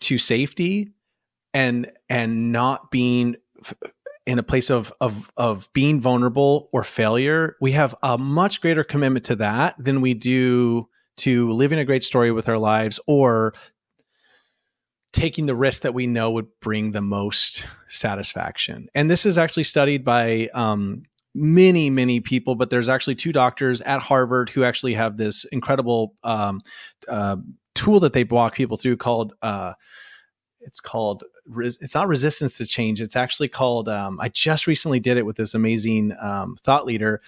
to 0.00 0.16
safety 0.16 0.92
and 1.52 1.90
and 2.08 2.52
not 2.52 2.90
being 2.90 3.36
in 4.26 4.38
a 4.38 4.44
place 4.44 4.70
of 4.70 4.92
of 5.00 5.30
of 5.36 5.68
being 5.72 6.00
vulnerable 6.00 6.68
or 6.72 6.84
failure. 6.84 7.56
We 7.60 7.72
have 7.72 7.94
a 8.02 8.16
much 8.16 8.60
greater 8.60 8.84
commitment 8.84 9.24
to 9.26 9.36
that 9.36 9.74
than 9.78 10.00
we 10.00 10.14
do 10.14 10.88
to 11.16 11.50
living 11.50 11.80
a 11.80 11.84
great 11.84 12.04
story 12.04 12.30
with 12.30 12.48
our 12.48 12.58
lives 12.58 13.00
or 13.08 13.54
taking 15.12 15.46
the 15.46 15.54
risk 15.54 15.82
that 15.82 15.94
we 15.94 16.06
know 16.06 16.30
would 16.30 16.48
bring 16.60 16.92
the 16.92 17.00
most 17.00 17.66
satisfaction. 17.88 18.88
And 18.94 19.10
this 19.10 19.24
is 19.24 19.38
actually 19.38 19.64
studied 19.64 20.04
by 20.04 20.48
um, 20.54 21.02
many, 21.34 21.90
many 21.90 22.20
people, 22.20 22.54
but 22.54 22.70
there's 22.70 22.88
actually 22.88 23.14
two 23.14 23.32
doctors 23.32 23.80
at 23.82 24.00
Harvard 24.00 24.50
who 24.50 24.64
actually 24.64 24.94
have 24.94 25.16
this 25.16 25.44
incredible 25.46 26.14
um, 26.24 26.60
uh, 27.08 27.36
tool 27.74 28.00
that 28.00 28.12
they 28.12 28.24
walk 28.24 28.54
people 28.54 28.76
through 28.76 28.96
called. 28.96 29.34
Uh, 29.42 29.74
it's 30.60 30.80
called 30.80 31.24
it's 31.56 31.94
not 31.94 32.08
resistance 32.08 32.58
to 32.58 32.66
change 32.66 33.00
it's 33.00 33.16
actually 33.16 33.48
called 33.48 33.88
um, 33.88 34.18
i 34.20 34.28
just 34.28 34.66
recently 34.66 35.00
did 35.00 35.16
it 35.16 35.24
with 35.24 35.36
this 35.36 35.54
amazing 35.54 36.12
um, 36.20 36.56
thought 36.64 36.84
leader 36.84 37.22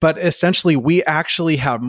but 0.00 0.18
essentially 0.18 0.76
we 0.76 1.04
actually 1.04 1.56
have 1.56 1.82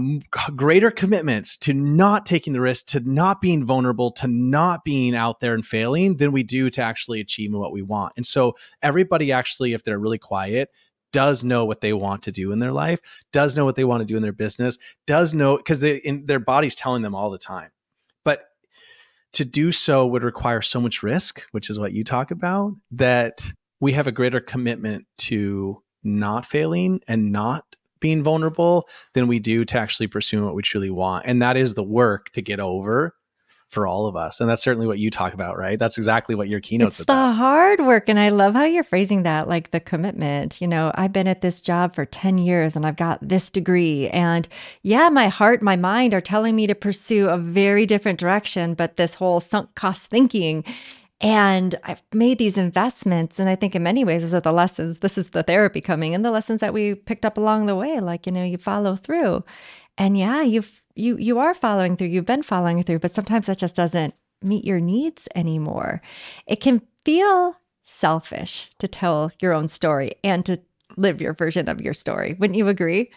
greater 0.56 0.92
commitments 0.92 1.58
to 1.58 1.74
not 1.74 2.26
taking 2.26 2.54
the 2.54 2.62
risk 2.62 2.88
to 2.88 3.00
not 3.00 3.42
being 3.42 3.66
vulnerable 3.66 4.12
to 4.12 4.28
not 4.28 4.84
being 4.84 5.16
out 5.16 5.40
there 5.40 5.54
and 5.54 5.66
failing 5.66 6.18
than 6.18 6.32
we 6.32 6.44
do 6.44 6.70
to 6.70 6.82
actually 6.82 7.20
achieving 7.20 7.58
what 7.58 7.72
we 7.72 7.82
want. 7.82 8.14
And 8.18 8.28
so 8.28 8.56
everybody 8.82 9.32
actually 9.32 9.74
if 9.74 9.84
they're 9.84 10.00
really 10.00 10.18
quiet 10.18 10.70
does 11.14 11.44
know 11.44 11.66
what 11.66 11.82
they 11.82 11.94
want 11.94 12.24
to 12.24 12.32
do 12.32 12.52
in 12.52 12.60
their 12.60 12.72
life 12.72 13.02
does 13.34 13.58
know 13.58 13.66
what 13.66 13.76
they 13.76 13.84
want 13.84 14.02
to 14.02 14.06
do 14.06 14.16
in 14.16 14.22
their 14.22 14.32
business 14.32 14.78
does 15.08 15.34
know 15.34 15.58
because 15.58 15.80
they 15.80 15.98
in 15.98 16.26
their 16.26 16.40
body's 16.40 16.76
telling 16.76 17.02
them 17.02 17.16
all 17.16 17.30
the 17.30 17.38
time. 17.38 17.70
But 18.24 18.44
to 19.34 19.46
do 19.46 19.72
so 19.72 20.06
would 20.06 20.24
require 20.24 20.62
so 20.62 20.82
much 20.82 21.04
risk 21.04 21.46
which 21.52 21.70
is 21.70 21.80
what 21.80 21.94
you 21.94 22.04
talk 22.04 22.32
about 22.32 22.74
that 22.92 23.46
we 23.80 23.94
have 23.94 24.08
a 24.08 24.12
greater 24.12 24.40
commitment 24.40 25.06
to 25.18 25.82
not 26.04 26.46
failing 26.46 27.00
and 27.08 27.32
not 27.32 27.76
being 28.02 28.24
vulnerable 28.24 28.90
than 29.14 29.28
we 29.28 29.40
do 29.40 29.64
to 29.64 29.78
actually 29.78 30.08
pursuing 30.08 30.44
what 30.44 30.56
we 30.56 30.62
truly 30.62 30.90
want. 30.90 31.26
And 31.26 31.42
that 31.42 31.56
is 31.56 31.74
the 31.74 31.84
work 31.84 32.30
to 32.32 32.42
get 32.42 32.60
over 32.60 33.16
for 33.72 33.88
all 33.88 34.06
of 34.06 34.18
us. 34.18 34.42
And 34.42 34.50
that's 34.50 34.62
certainly 34.62 34.86
what 34.86 35.00
you 35.00 35.10
talk 35.10 35.34
about, 35.34 35.58
right? 35.58 35.80
That's 35.80 35.98
exactly 35.98 36.36
what 36.36 36.50
your 36.50 36.60
keynote's 36.60 37.00
it's 37.00 37.04
about. 37.04 37.30
the 37.30 37.34
hard 37.36 37.80
work. 37.80 38.10
And 38.10 38.20
I 38.20 38.28
love 38.28 38.54
how 38.54 38.66
you're 38.66 38.84
phrasing 38.84 39.24
that, 39.24 39.48
like 39.48 39.72
the 39.72 39.80
commitment. 39.80 40.60
You 40.60 40.68
know, 40.68 40.92
I've 40.96 41.14
been 41.14 41.30
at 41.30 41.40
this 41.40 41.62
job 41.62 41.96
for 41.96 42.04
10 42.06 42.38
years 42.38 42.76
and 42.76 42.86
I've 42.86 42.98
got 42.98 43.20
this 43.22 43.50
degree. 43.50 44.10
And 44.10 44.46
yeah, 44.82 45.08
my 45.08 45.30
heart, 45.30 45.62
my 45.62 45.78
mind 45.78 46.14
are 46.14 46.20
telling 46.20 46.54
me 46.54 46.68
to 46.68 46.76
pursue 46.76 47.30
a 47.30 47.38
very 47.38 47.86
different 47.86 48.20
direction. 48.20 48.74
But 48.74 48.98
this 48.98 49.14
whole 49.14 49.40
sunk 49.40 49.74
cost 49.76 50.10
thinking 50.10 50.66
and 51.22 51.76
I've 51.84 52.02
made 52.14 52.38
these 52.38 52.58
investments. 52.58 53.40
And 53.40 53.48
I 53.48 53.56
think 53.56 53.76
in 53.76 53.84
many 53.84 54.04
ways, 54.04 54.24
those 54.24 54.34
are 54.34 54.42
the 54.42 54.52
lessons. 54.52 55.00
This 55.00 55.18
is 55.18 55.30
the 55.30 55.44
therapy 55.44 55.82
coming 55.82 56.16
and 56.16 56.26
the 56.26 56.32
lessons 56.32 56.60
that 56.62 56.74
we 56.74 56.96
picked 56.96 57.26
up 57.26 57.38
along 57.38 57.68
the 57.68 57.76
way. 57.76 58.00
Like, 58.00 58.26
you 58.26 58.32
know, 58.32 58.44
you 58.44 58.58
follow 58.58 58.96
through. 58.96 59.44
And 59.98 60.18
yeah, 60.18 60.42
you've 60.42 60.82
you 60.96 61.18
you 61.18 61.40
are 61.40 61.54
following 61.54 61.96
through. 61.96 62.08
You've 62.08 62.26
been 62.26 62.44
following 62.44 62.82
through, 62.84 63.00
but 63.00 63.12
sometimes 63.12 63.46
that 63.46 63.58
just 63.58 63.76
doesn't 63.76 64.14
meet 64.42 64.66
your 64.66 64.80
needs 64.80 65.28
anymore. 65.36 66.02
It 66.48 66.58
can 66.58 66.82
feel 67.06 67.56
selfish 67.84 68.72
to 68.80 68.88
tell 68.88 69.32
your 69.42 69.54
own 69.54 69.68
story 69.68 70.14
and 70.24 70.46
to 70.46 70.60
live 70.98 71.22
your 71.22 71.34
version 71.34 71.70
of 71.70 71.82
your 71.82 71.94
story. 71.94 72.36
Wouldn't 72.40 72.58
you 72.58 72.68
agree? 72.68 73.12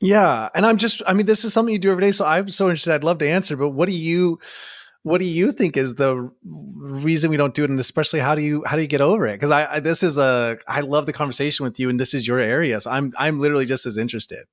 Yeah. 0.00 0.48
And 0.54 0.64
I'm 0.64 0.76
just, 0.76 1.02
I 1.06 1.12
mean, 1.14 1.26
this 1.26 1.44
is 1.44 1.52
something 1.52 1.72
you 1.72 1.78
do 1.78 1.90
every 1.90 2.02
day. 2.02 2.12
So 2.12 2.24
I'm 2.24 2.48
so 2.48 2.66
interested. 2.66 2.94
I'd 2.94 3.04
love 3.04 3.18
to 3.18 3.28
answer, 3.28 3.56
but 3.56 3.70
what 3.70 3.88
do 3.88 3.94
you 3.94 4.38
what 5.02 5.18
do 5.18 5.24
you 5.24 5.52
think 5.52 5.76
is 5.76 5.94
the 5.94 6.30
reason 6.40 7.30
we 7.30 7.36
don't 7.36 7.54
do 7.54 7.64
it? 7.64 7.70
And 7.70 7.80
especially 7.80 8.20
how 8.20 8.34
do 8.34 8.42
you 8.42 8.62
how 8.66 8.76
do 8.76 8.82
you 8.82 8.88
get 8.88 9.00
over 9.00 9.26
it? 9.26 9.34
Because 9.34 9.50
I, 9.50 9.74
I, 9.74 9.80
this 9.80 10.02
is 10.02 10.18
a 10.18 10.58
i 10.66 10.80
love 10.80 11.06
the 11.06 11.12
conversation 11.12 11.64
with 11.64 11.78
you 11.78 11.88
and 11.88 11.98
this 11.98 12.14
is 12.14 12.26
your 12.26 12.38
area 12.38 12.80
so 12.80 12.90
i'm 12.90 13.12
i'm 13.18 13.38
literally 13.38 13.66
just 13.66 13.86
as 13.86 13.96
interested. 13.96 14.44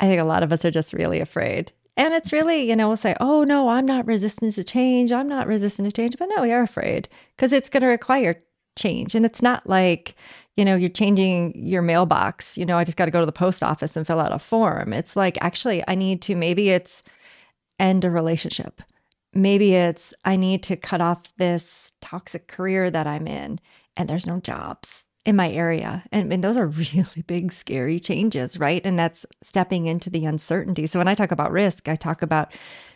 I 0.00 0.06
think 0.06 0.20
a 0.20 0.24
lot 0.24 0.42
of 0.42 0.52
us 0.52 0.64
are 0.64 0.72
just 0.72 0.92
really 0.92 1.20
afraid. 1.20 1.72
And 1.96 2.12
it's 2.14 2.32
really 2.32 2.68
you 2.68 2.74
know 2.74 2.88
we'll 2.88 2.96
say 2.96 3.14
oh 3.20 3.44
no 3.44 3.68
i'm 3.68 3.86
not 3.86 4.06
resistant 4.06 4.54
to 4.54 4.64
change. 4.64 5.12
I'm 5.12 5.28
not 5.28 5.46
resistant 5.46 5.88
to 5.88 5.92
change. 5.92 6.16
But 6.18 6.30
no 6.34 6.42
we 6.42 6.52
are 6.52 6.62
afraid 6.62 7.08
because 7.36 7.52
it's 7.52 7.68
going 7.68 7.82
to 7.82 7.86
require 7.88 8.42
change. 8.76 9.14
And 9.14 9.24
it's 9.24 9.42
not 9.42 9.68
like 9.68 10.16
you 10.56 10.64
know 10.64 10.74
you're 10.74 10.88
changing 10.88 11.52
your 11.56 11.82
mailbox 11.82 12.56
you 12.56 12.64
know 12.64 12.78
i 12.78 12.84
just 12.84 12.96
got 12.96 13.06
to 13.06 13.10
go 13.10 13.18
to 13.18 13.26
the 13.26 13.32
post 13.32 13.64
office 13.64 13.96
and 13.96 14.06
fill 14.06 14.20
out 14.20 14.32
a 14.32 14.38
form. 14.38 14.92
It's 14.92 15.16
like 15.16 15.38
actually 15.40 15.84
i 15.86 15.94
need 15.94 16.22
to 16.22 16.34
maybe 16.34 16.70
it's 16.70 17.02
end 17.78 18.04
a 18.04 18.10
relationship 18.10 18.80
Maybe 19.34 19.74
it's 19.74 20.14
I 20.24 20.36
need 20.36 20.62
to 20.64 20.76
cut 20.76 21.00
off 21.00 21.22
this 21.36 21.92
toxic 22.00 22.48
career 22.48 22.90
that 22.90 23.06
I'm 23.06 23.26
in 23.26 23.58
and 23.96 24.08
there's 24.08 24.26
no 24.26 24.40
jobs 24.40 25.04
in 25.24 25.36
my 25.36 25.50
area. 25.50 26.04
And, 26.12 26.32
and, 26.32 26.44
those 26.44 26.58
are 26.58 26.66
really 26.94 27.22
big, 27.26 27.52
scary 27.52 27.98
changes, 27.98 28.58
right? 28.58 28.84
And 28.84 28.98
that's 28.98 29.24
stepping 29.42 29.86
into 29.86 30.10
the 30.10 30.24
uncertainty. 30.26 30.86
So 30.86 30.98
when 30.98 31.08
I 31.08 31.14
talk 31.14 31.32
about 31.32 31.52
risk, 31.52 31.88
I 31.88 31.94
talk 31.94 32.22
about 32.22 32.52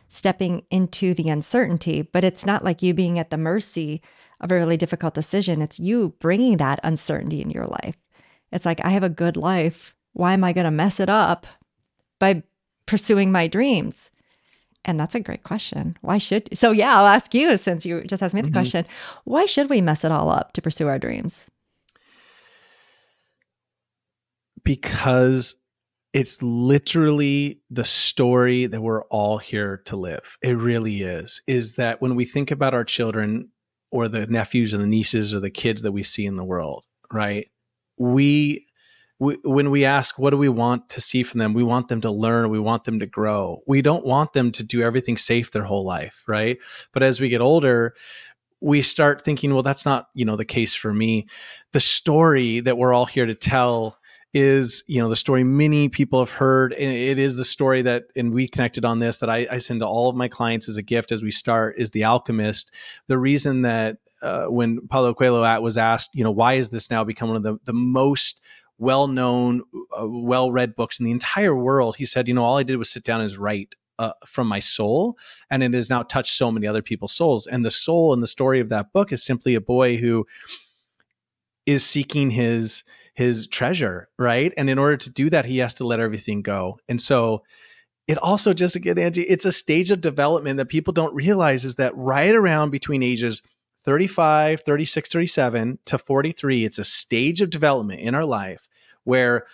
stepping 0.08 0.62
into 0.70 1.14
the 1.14 1.28
uncertainty, 1.28 2.02
but 2.02 2.24
it's 2.24 2.46
not 2.46 2.64
like 2.64 2.82
you 2.82 2.94
being 2.94 3.18
at 3.18 3.30
the 3.30 3.36
mercy 3.36 4.02
of 4.40 4.50
a 4.50 4.54
really 4.54 4.76
difficult 4.76 5.14
decision. 5.14 5.62
It's 5.62 5.78
you 5.78 6.14
bringing 6.18 6.58
that 6.58 6.80
uncertainty 6.82 7.42
in 7.42 7.50
your 7.50 7.66
life. 7.66 7.96
It's 8.52 8.64
like, 8.64 8.82
I 8.84 8.90
have 8.90 9.02
a 9.02 9.10
good 9.10 9.36
life. 9.36 9.94
Why 10.14 10.32
am 10.32 10.44
I 10.44 10.52
going 10.52 10.64
to 10.64 10.70
mess 10.70 11.00
it 11.00 11.10
up 11.10 11.46
by 12.18 12.42
pursuing 12.86 13.30
my 13.30 13.48
dreams? 13.48 14.10
And 14.84 14.98
that's 14.98 15.14
a 15.14 15.20
great 15.20 15.42
question. 15.42 15.96
Why 16.00 16.18
should 16.18 16.56
so 16.56 16.70
yeah, 16.70 16.98
I'll 16.98 17.06
ask 17.06 17.34
you 17.34 17.56
since 17.58 17.84
you 17.84 18.02
just 18.04 18.22
asked 18.22 18.34
me 18.34 18.40
the 18.40 18.48
mm-hmm. 18.48 18.54
question. 18.54 18.86
Why 19.24 19.44
should 19.46 19.68
we 19.68 19.80
mess 19.80 20.04
it 20.04 20.12
all 20.12 20.30
up 20.30 20.52
to 20.54 20.62
pursue 20.62 20.88
our 20.88 20.98
dreams? 20.98 21.46
Because 24.64 25.56
it's 26.14 26.42
literally 26.42 27.60
the 27.70 27.84
story 27.84 28.66
that 28.66 28.80
we're 28.80 29.04
all 29.04 29.38
here 29.38 29.82
to 29.84 29.96
live. 29.96 30.38
It 30.42 30.56
really 30.56 31.02
is. 31.02 31.42
Is 31.46 31.74
that 31.74 32.00
when 32.00 32.14
we 32.14 32.24
think 32.24 32.50
about 32.50 32.74
our 32.74 32.84
children 32.84 33.50
or 33.90 34.08
the 34.08 34.26
nephews 34.26 34.72
and 34.72 34.82
the 34.82 34.86
nieces 34.86 35.34
or 35.34 35.40
the 35.40 35.50
kids 35.50 35.82
that 35.82 35.92
we 35.92 36.02
see 36.02 36.26
in 36.26 36.36
the 36.36 36.44
world, 36.44 36.86
right? 37.12 37.48
We, 37.98 38.67
we 39.18 39.36
when 39.42 39.70
we 39.70 39.84
ask 39.84 40.18
what 40.18 40.30
do 40.30 40.36
we 40.36 40.48
want 40.48 40.88
to 40.90 41.00
see 41.00 41.22
from 41.22 41.38
them, 41.40 41.54
we 41.54 41.64
want 41.64 41.88
them 41.88 42.00
to 42.02 42.10
learn, 42.10 42.50
we 42.50 42.60
want 42.60 42.84
them 42.84 43.00
to 43.00 43.06
grow. 43.06 43.62
We 43.66 43.82
don't 43.82 44.06
want 44.06 44.32
them 44.32 44.52
to 44.52 44.62
do 44.62 44.82
everything 44.82 45.16
safe 45.16 45.50
their 45.50 45.64
whole 45.64 45.84
life, 45.84 46.22
right? 46.26 46.58
But 46.92 47.02
as 47.02 47.20
we 47.20 47.28
get 47.28 47.40
older, 47.40 47.94
we 48.60 48.82
start 48.82 49.24
thinking, 49.24 49.54
well, 49.54 49.62
that's 49.62 49.84
not, 49.84 50.08
you 50.14 50.24
know, 50.24 50.36
the 50.36 50.44
case 50.44 50.74
for 50.74 50.92
me. 50.92 51.26
The 51.72 51.80
story 51.80 52.60
that 52.60 52.78
we're 52.78 52.92
all 52.92 53.06
here 53.06 53.26
to 53.26 53.34
tell 53.34 53.98
is 54.34 54.84
you 54.86 55.00
know 55.00 55.08
the 55.08 55.16
story 55.16 55.42
many 55.42 55.88
people 55.88 56.18
have 56.18 56.30
heard 56.30 56.74
and 56.74 56.92
it 56.92 57.18
is 57.18 57.38
the 57.38 57.44
story 57.44 57.80
that 57.80 58.04
and 58.14 58.34
we 58.34 58.46
connected 58.46 58.84
on 58.84 58.98
this 58.98 59.18
that 59.18 59.30
I, 59.30 59.46
I, 59.50 59.56
send 59.56 59.80
to 59.80 59.86
all 59.86 60.10
of 60.10 60.16
my 60.16 60.28
clients 60.28 60.68
as 60.68 60.76
a 60.76 60.82
gift 60.82 61.12
as 61.12 61.22
we 61.22 61.30
start 61.30 61.76
is 61.78 61.92
the 61.92 62.04
alchemist 62.04 62.70
the 63.06 63.16
reason 63.16 63.62
that 63.62 63.96
uh, 64.20 64.44
when 64.44 64.86
paulo 64.88 65.14
coelho 65.14 65.44
at 65.44 65.62
was 65.62 65.78
asked 65.78 66.14
you 66.14 66.22
know 66.24 66.30
why 66.30 66.54
is 66.54 66.68
this 66.68 66.90
now 66.90 67.04
become 67.04 67.28
one 67.28 67.38
of 67.38 67.42
the, 67.42 67.56
the 67.64 67.72
most 67.72 68.42
well-known 68.78 69.62
uh, 69.98 70.06
well-read 70.08 70.74
books 70.76 70.98
in 70.98 71.04
the 71.04 71.10
entire 71.10 71.54
world 71.54 71.96
he 71.96 72.04
said 72.04 72.28
you 72.28 72.34
know 72.34 72.44
all 72.44 72.58
i 72.58 72.62
did 72.62 72.76
was 72.76 72.90
sit 72.90 73.04
down 73.04 73.20
and 73.20 73.36
write 73.36 73.74
uh, 73.98 74.12
from 74.24 74.46
my 74.46 74.60
soul 74.60 75.18
and 75.50 75.62
it 75.62 75.74
has 75.74 75.90
now 75.90 76.04
touched 76.04 76.34
so 76.34 76.52
many 76.52 76.66
other 76.66 76.82
people's 76.82 77.12
souls 77.12 77.46
and 77.48 77.64
the 77.64 77.70
soul 77.70 78.12
and 78.12 78.22
the 78.22 78.28
story 78.28 78.60
of 78.60 78.68
that 78.68 78.92
book 78.92 79.12
is 79.12 79.24
simply 79.24 79.56
a 79.56 79.60
boy 79.60 79.96
who 79.96 80.24
is 81.68 81.84
seeking 81.84 82.30
his 82.30 82.82
his 83.12 83.46
treasure, 83.46 84.08
right? 84.18 84.54
And 84.56 84.70
in 84.70 84.78
order 84.78 84.96
to 84.96 85.10
do 85.10 85.28
that, 85.28 85.44
he 85.44 85.58
has 85.58 85.74
to 85.74 85.86
let 85.86 86.00
everything 86.00 86.40
go. 86.40 86.78
And 86.88 86.98
so 86.98 87.42
it 88.06 88.16
also 88.16 88.54
just 88.54 88.74
again, 88.74 88.96
Angie, 88.96 89.24
it's 89.24 89.44
a 89.44 89.52
stage 89.52 89.90
of 89.90 90.00
development 90.00 90.56
that 90.56 90.70
people 90.70 90.94
don't 90.94 91.14
realize 91.14 91.66
is 91.66 91.74
that 91.74 91.94
right 91.94 92.34
around 92.34 92.70
between 92.70 93.02
ages 93.02 93.42
35, 93.88 94.60
36, 94.66 95.10
37 95.10 95.78
to 95.86 95.96
43, 95.96 96.66
it's 96.66 96.78
a 96.78 96.84
stage 96.84 97.40
of 97.40 97.48
development 97.48 98.02
in 98.02 98.14
our 98.14 98.26
life 98.26 98.68
where 99.04 99.46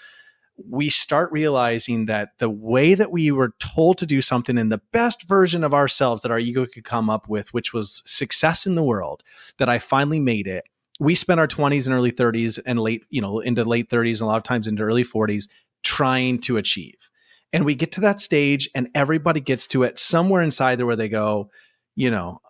we 0.68 0.90
start 0.90 1.30
realizing 1.30 2.06
that 2.06 2.30
the 2.38 2.50
way 2.50 2.94
that 2.94 3.12
we 3.12 3.30
were 3.30 3.52
told 3.60 3.96
to 3.98 4.06
do 4.06 4.20
something 4.20 4.58
in 4.58 4.70
the 4.70 4.80
best 4.90 5.28
version 5.28 5.62
of 5.62 5.72
ourselves 5.72 6.22
that 6.22 6.32
our 6.32 6.40
ego 6.40 6.66
could 6.66 6.82
come 6.82 7.08
up 7.08 7.28
with, 7.28 7.54
which 7.54 7.72
was 7.72 8.02
success 8.06 8.66
in 8.66 8.74
the 8.74 8.82
world, 8.82 9.22
that 9.58 9.68
I 9.68 9.78
finally 9.78 10.18
made 10.18 10.48
it, 10.48 10.64
we 10.98 11.14
spent 11.14 11.38
our 11.38 11.46
20s 11.46 11.86
and 11.86 11.94
early 11.94 12.10
30s 12.10 12.58
and 12.66 12.80
late, 12.80 13.04
you 13.10 13.20
know, 13.20 13.38
into 13.38 13.62
late 13.62 13.88
30s 13.88 14.14
and 14.14 14.22
a 14.22 14.26
lot 14.26 14.38
of 14.38 14.42
times 14.42 14.66
into 14.66 14.82
early 14.82 15.04
40s 15.04 15.48
trying 15.84 16.40
to 16.40 16.56
achieve. 16.56 17.08
And 17.52 17.64
we 17.64 17.76
get 17.76 17.92
to 17.92 18.00
that 18.00 18.20
stage 18.20 18.68
and 18.74 18.90
everybody 18.96 19.38
gets 19.38 19.68
to 19.68 19.84
it 19.84 20.00
somewhere 20.00 20.42
inside 20.42 20.80
there 20.80 20.86
where 20.86 20.96
they 20.96 21.08
go, 21.08 21.50
you 21.94 22.10
know, 22.10 22.40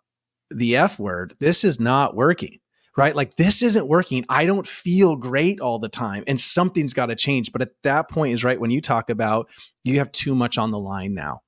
the 0.54 0.76
F 0.76 0.99
word, 0.99 1.34
this 1.40 1.64
is 1.64 1.80
not 1.80 2.14
working, 2.14 2.58
right? 2.96 3.14
Like 3.14 3.37
this 3.37 3.62
isn't 3.62 3.88
working. 3.88 4.25
I 4.28 4.46
don't 4.46 4.66
feel 4.66 5.16
great 5.16 5.61
all 5.61 5.78
the 5.78 5.88
time 5.88 6.25
and 6.26 6.40
something's 6.40 6.94
got 6.94 7.06
to 7.06 7.16
change. 7.16 7.52
But 7.52 7.62
at 7.62 7.73
that 7.82 8.08
point 8.08 8.34
is 8.34 8.44
right 8.44 8.61
when 8.61 8.70
you 8.70 8.80
talk 8.80 9.11
about 9.11 9.50
you 9.82 9.99
have 9.99 10.12
too 10.12 10.34
much 10.34 10.58
on 10.58 10.70
the 10.70 10.78
line 10.78 11.14
now 11.14 11.42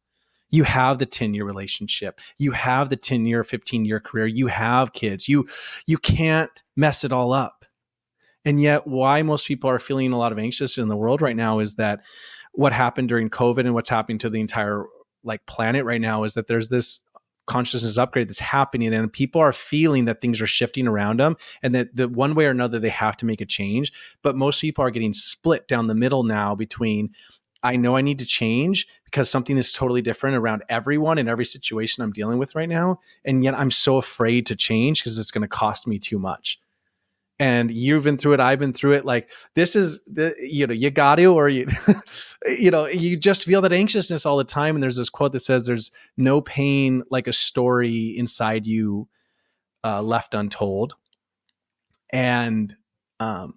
you 0.51 0.65
have 0.65 0.99
the 0.99 1.07
10 1.07 1.35
year 1.35 1.45
relationship 1.45 2.21
you 2.39 2.53
have 2.53 2.89
the 2.89 2.97
10 2.97 3.27
year 3.27 3.45
15 3.45 3.85
year 3.85 4.01
career 4.01 4.27
you 4.27 4.47
have 4.47 4.93
kids 4.93 5.29
you 5.29 5.47
you 5.87 5.99
can't 5.99 6.63
mess 6.77 7.05
it 7.05 7.13
all 7.13 7.33
up 7.33 7.65
and 8.45 8.61
yet 8.61 8.87
why 8.87 9.23
most 9.23 9.47
people 9.47 9.69
are 9.69 9.79
feeling 9.79 10.13
a 10.13 10.19
lot 10.19 10.33
of 10.33 10.39
anxious 10.39 10.79
in 10.79 10.89
the 10.89 10.97
world 10.97 11.21
right 11.21 11.37
now 11.37 11.59
is 11.59 11.75
that 11.75 12.01
what 12.53 12.73
happened 12.73 13.09
during 13.09 13.29
covid 13.29 13.61
and 13.61 13.75
what's 13.75 13.89
happening 13.89 14.19
to 14.19 14.31
the 14.31 14.41
entire 14.41 14.85
like 15.25 15.45
planet 15.47 15.85
right 15.85 16.01
now 16.01 16.25
is 16.25 16.35
that 16.35 16.47
there's 16.47 16.69
this 16.69 17.01
consciousness 17.47 17.99
upgrade 17.99 18.29
that's 18.29 18.41
happening 18.41 18.93
and 18.93 19.13
people 19.13 19.41
are 19.41 19.53
feeling 19.53 20.05
that 20.05 20.21
things 20.21 20.41
are 20.41 20.47
shifting 20.47 20.87
around 20.87 21.21
them 21.21 21.37
and 21.63 21.75
that 21.75 21.95
the 21.95 22.09
one 22.09 22.35
way 22.35 22.47
or 22.47 22.51
another 22.51 22.79
they 22.79 22.89
have 22.89 23.17
to 23.17 23.27
make 23.27 23.41
a 23.41 23.47
change 23.47 23.93
but 24.23 24.37
most 24.37 24.61
people 24.61 24.85
are 24.85 24.91
getting 24.91 25.13
split 25.13 25.67
down 25.69 25.87
the 25.87 25.95
middle 25.95 26.25
now 26.25 26.55
between 26.55 27.11
I 27.63 27.77
know 27.77 27.97
I 27.97 28.01
need 28.01 28.21
to 28.21 28.27
change 28.27 28.87
because 29.05 29.29
something 29.29 29.57
is 29.57 29.73
totally 29.73 30.03
different 30.03 30.37
around 30.37 30.63
everyone 30.69 31.19
in 31.19 31.27
every 31.27 31.45
situation 31.45 32.03
I'm 32.03 32.13
dealing 32.13 32.39
with 32.39 32.55
right 32.55 32.69
now. 32.69 33.01
And 33.25 33.43
yet 33.43 33.59
I'm 33.59 33.73
so 33.73 33.97
afraid 33.97 34.47
to 34.47 34.57
change 34.57 35.03
because 35.03 35.19
it's 35.19 35.33
going 35.33 35.43
to 35.43 35.49
cost 35.49 35.87
me 35.87 35.99
too 35.99 36.19
much. 36.19 36.61
And 37.39 37.71
you've 37.71 38.05
been 38.05 38.17
through 38.17 38.35
it. 38.35 38.41
I've 38.41 38.59
been 38.59 38.73
through 38.73 38.93
it. 38.93 39.05
Like 39.05 39.31
this 39.55 39.77
is 39.77 40.01
the, 40.07 40.35
you 40.39 40.67
know, 40.67 40.73
you 40.73 40.91
got 40.91 41.17
to, 41.17 41.27
or 41.27 41.49
you, 41.51 41.67
you 42.47 42.71
know, 42.71 42.87
you 42.87 43.17
just 43.17 43.45
feel 43.45 43.61
that 43.61 43.73
anxiousness 43.73 44.25
all 44.25 44.39
the 44.39 44.45
time. 44.45 44.75
And 44.75 44.83
there's 44.83 44.97
this 44.97 45.11
quote 45.11 45.33
that 45.33 45.41
says, 45.41 45.67
there's 45.67 45.91
no 46.17 46.41
pain 46.41 47.03
like 47.11 47.27
a 47.27 47.33
story 47.33 48.17
inside 48.17 48.67
you 48.67 49.09
uh, 49.85 50.01
left 50.03 50.33
untold. 50.33 50.95
And, 52.11 52.75
um, 53.21 53.55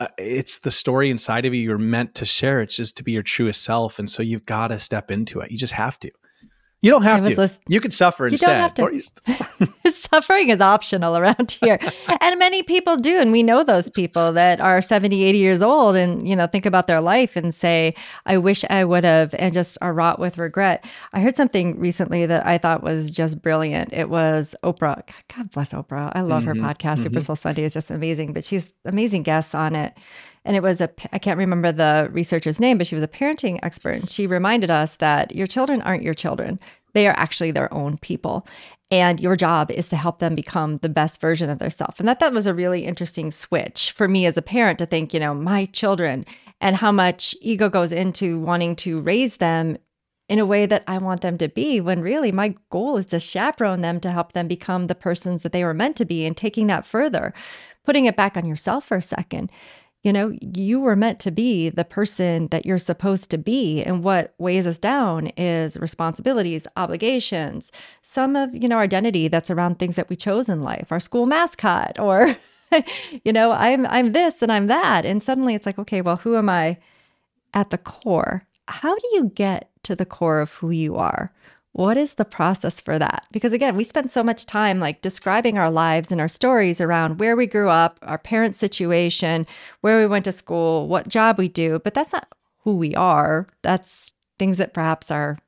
uh, 0.00 0.06
it's 0.16 0.58
the 0.58 0.70
story 0.70 1.10
inside 1.10 1.44
of 1.44 1.54
you 1.54 1.60
you're 1.60 1.78
meant 1.78 2.14
to 2.14 2.24
share. 2.26 2.62
It's 2.62 2.76
just 2.76 2.96
to 2.98 3.02
be 3.02 3.12
your 3.12 3.22
truest 3.22 3.62
self, 3.64 3.98
and 3.98 4.08
so 4.08 4.22
you've 4.22 4.46
got 4.46 4.68
to 4.68 4.78
step 4.78 5.10
into 5.10 5.40
it. 5.40 5.50
You 5.50 5.58
just 5.58 5.72
have 5.72 5.98
to. 6.00 6.10
You 6.80 6.92
don't 6.92 7.02
have 7.02 7.24
to. 7.24 7.34
List- 7.34 7.60
you 7.66 7.80
could 7.80 7.92
suffer 7.92 8.26
you 8.26 8.32
instead. 8.32 8.74
Don't 8.74 8.94
have 8.94 9.74
to. 9.84 9.90
Suffering 9.90 10.48
is 10.48 10.60
optional 10.60 11.16
around 11.16 11.50
here. 11.60 11.78
and 12.20 12.38
many 12.38 12.62
people 12.62 12.96
do. 12.96 13.18
And 13.18 13.32
we 13.32 13.42
know 13.42 13.64
those 13.64 13.90
people 13.90 14.32
that 14.34 14.60
are 14.60 14.80
70, 14.80 15.24
80 15.24 15.38
years 15.38 15.60
old 15.60 15.96
and, 15.96 16.28
you 16.28 16.36
know, 16.36 16.46
think 16.46 16.66
about 16.66 16.86
their 16.86 17.00
life 17.00 17.34
and 17.34 17.52
say, 17.52 17.94
I 18.26 18.38
wish 18.38 18.64
I 18.70 18.84
would 18.84 19.02
have, 19.02 19.34
and 19.38 19.52
just 19.52 19.76
are 19.82 19.92
wrought 19.92 20.20
with 20.20 20.38
regret. 20.38 20.84
I 21.12 21.20
heard 21.20 21.34
something 21.34 21.80
recently 21.80 22.26
that 22.26 22.46
I 22.46 22.58
thought 22.58 22.84
was 22.84 23.10
just 23.10 23.42
brilliant. 23.42 23.92
It 23.92 24.08
was 24.08 24.54
Oprah. 24.62 25.02
God 25.34 25.50
bless 25.50 25.72
Oprah. 25.72 26.12
I 26.14 26.20
love 26.20 26.44
mm-hmm. 26.44 26.62
her 26.62 26.74
podcast. 26.74 26.94
Mm-hmm. 26.94 27.02
Super 27.02 27.20
Soul 27.20 27.36
Sunday 27.36 27.64
is 27.64 27.74
just 27.74 27.90
amazing, 27.90 28.32
but 28.32 28.44
she's 28.44 28.72
amazing 28.84 29.24
guests 29.24 29.54
on 29.54 29.74
it 29.74 29.98
and 30.48 30.56
it 30.56 30.62
was 30.62 30.80
a 30.80 30.90
i 31.12 31.18
can't 31.18 31.38
remember 31.38 31.70
the 31.70 32.08
researcher's 32.10 32.58
name 32.58 32.78
but 32.78 32.86
she 32.86 32.96
was 32.96 33.04
a 33.04 33.08
parenting 33.08 33.60
expert. 33.62 34.00
And 34.00 34.10
she 34.10 34.26
reminded 34.26 34.70
us 34.70 34.96
that 34.96 35.34
your 35.34 35.46
children 35.46 35.82
aren't 35.82 36.02
your 36.02 36.14
children. 36.14 36.58
They 36.94 37.06
are 37.06 37.16
actually 37.16 37.50
their 37.50 37.72
own 37.72 37.98
people. 37.98 38.46
And 38.90 39.20
your 39.20 39.36
job 39.36 39.70
is 39.70 39.88
to 39.90 39.96
help 39.96 40.18
them 40.18 40.34
become 40.34 40.78
the 40.78 40.88
best 40.88 41.20
version 41.20 41.50
of 41.50 41.58
themselves. 41.58 42.00
And 42.00 42.08
that 42.08 42.20
that 42.20 42.32
was 42.32 42.46
a 42.46 42.54
really 42.54 42.86
interesting 42.86 43.30
switch 43.30 43.92
for 43.92 44.08
me 44.08 44.24
as 44.24 44.38
a 44.38 44.42
parent 44.42 44.78
to 44.78 44.86
think 44.86 45.12
you 45.12 45.20
know 45.20 45.34
my 45.34 45.66
children 45.66 46.24
and 46.60 46.74
how 46.74 46.90
much 46.90 47.36
ego 47.40 47.68
goes 47.68 47.92
into 47.92 48.40
wanting 48.40 48.74
to 48.76 49.00
raise 49.00 49.36
them 49.36 49.76
in 50.28 50.38
a 50.38 50.46
way 50.46 50.66
that 50.66 50.84
I 50.86 50.98
want 50.98 51.22
them 51.22 51.38
to 51.38 51.48
be, 51.48 51.80
when 51.80 52.00
really 52.00 52.32
my 52.32 52.54
goal 52.68 52.98
is 52.98 53.06
to 53.06 53.18
chaperone 53.18 53.80
them 53.80 53.98
to 54.00 54.10
help 54.10 54.32
them 54.32 54.46
become 54.46 54.86
the 54.86 54.94
persons 54.94 55.40
that 55.40 55.52
they 55.52 55.64
were 55.64 55.72
meant 55.72 55.96
to 55.96 56.04
be 56.04 56.26
and 56.26 56.36
taking 56.36 56.66
that 56.66 56.84
further, 56.84 57.32
putting 57.84 58.04
it 58.04 58.16
back 58.16 58.36
on 58.36 58.44
yourself 58.44 58.84
for 58.84 58.98
a 58.98 59.02
second 59.02 59.50
you 60.08 60.12
know, 60.14 60.34
you 60.40 60.80
were 60.80 60.96
meant 60.96 61.20
to 61.20 61.30
be 61.30 61.68
the 61.68 61.84
person 61.84 62.46
that 62.46 62.64
you're 62.64 62.78
supposed 62.78 63.28
to 63.28 63.36
be. 63.36 63.82
And 63.82 64.02
what 64.02 64.32
weighs 64.38 64.66
us 64.66 64.78
down 64.78 65.26
is 65.36 65.76
responsibilities, 65.76 66.66
obligations, 66.78 67.70
some 68.00 68.34
of, 68.34 68.54
you 68.54 68.70
know, 68.70 68.78
identity 68.78 69.28
that's 69.28 69.50
around 69.50 69.78
things 69.78 69.96
that 69.96 70.08
we 70.08 70.16
chose 70.16 70.48
in 70.48 70.62
life, 70.62 70.90
our 70.90 70.98
school 70.98 71.26
mascot, 71.26 71.98
or, 72.00 72.34
you 73.22 73.34
know, 73.34 73.52
I'm 73.52 73.84
I'm 73.88 74.12
this 74.12 74.40
and 74.40 74.50
I'm 74.50 74.68
that. 74.68 75.04
And 75.04 75.22
suddenly 75.22 75.54
it's 75.54 75.66
like, 75.66 75.78
okay, 75.78 76.00
well, 76.00 76.16
who 76.16 76.36
am 76.36 76.48
I 76.48 76.78
at 77.52 77.68
the 77.68 77.76
core? 77.76 78.46
How 78.66 78.94
do 78.94 79.08
you 79.12 79.30
get 79.34 79.68
to 79.82 79.94
the 79.94 80.06
core 80.06 80.40
of 80.40 80.52
who 80.52 80.70
you 80.70 80.96
are? 80.96 81.30
What 81.78 81.96
is 81.96 82.14
the 82.14 82.24
process 82.24 82.80
for 82.80 82.98
that? 82.98 83.24
Because 83.30 83.52
again, 83.52 83.76
we 83.76 83.84
spend 83.84 84.10
so 84.10 84.24
much 84.24 84.46
time 84.46 84.80
like 84.80 85.00
describing 85.00 85.58
our 85.58 85.70
lives 85.70 86.10
and 86.10 86.20
our 86.20 86.26
stories 86.26 86.80
around 86.80 87.20
where 87.20 87.36
we 87.36 87.46
grew 87.46 87.68
up, 87.68 88.00
our 88.02 88.18
parents' 88.18 88.58
situation, 88.58 89.46
where 89.80 89.96
we 89.96 90.08
went 90.08 90.24
to 90.24 90.32
school, 90.32 90.88
what 90.88 91.06
job 91.06 91.38
we 91.38 91.46
do, 91.46 91.78
but 91.84 91.94
that's 91.94 92.12
not 92.12 92.26
who 92.64 92.74
we 92.74 92.96
are. 92.96 93.46
That's 93.62 94.12
things 94.40 94.56
that 94.56 94.74
perhaps 94.74 95.12
are 95.12 95.38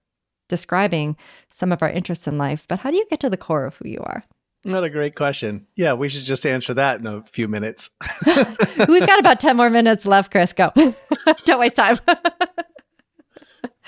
describing 0.47 1.17
some 1.51 1.73
of 1.73 1.83
our 1.83 1.91
interests 1.91 2.29
in 2.29 2.39
life. 2.39 2.65
But 2.69 2.79
how 2.79 2.93
do 2.93 2.97
you 2.97 3.07
get 3.11 3.19
to 3.21 3.29
the 3.29 3.37
core 3.37 3.65
of 3.65 3.79
who 3.79 3.89
you 3.89 3.99
are? 3.99 4.23
What 4.63 4.85
a 4.85 4.89
great 4.89 5.17
question. 5.17 5.67
Yeah, 5.75 5.95
we 5.95 6.09
should 6.09 6.23
just 6.23 6.47
answer 6.47 6.75
that 6.75 7.01
in 7.01 7.09
a 7.09 7.25
few 7.25 7.49
minutes. 7.49 7.91
We've 8.89 9.05
got 9.05 9.19
about 9.19 9.41
10 9.41 9.57
more 9.57 9.69
minutes 9.69 10.07
left, 10.07 10.31
Chris. 10.31 10.53
Go. 10.53 10.71
Don't 11.45 11.59
waste 11.59 11.75
time. 11.75 11.99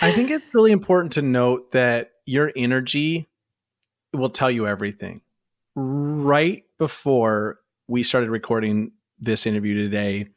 I 0.01 0.11
think 0.11 0.33
it's 0.33 0.45
really 0.53 0.73
important 0.73 1.13
to 1.13 1.23
note 1.23 1.71
that 1.71 2.12
your 2.27 2.53
energy 2.57 3.29
will 4.13 4.31
tell 4.31 4.51
you 4.51 4.67
everything. 4.67 5.21
Right 5.75 6.65
before 6.79 7.59
we 7.89 8.03
started 8.03 8.31
recording 8.31 8.93
this 9.19 9.47
interview 9.47 9.75
today, 9.85 10.29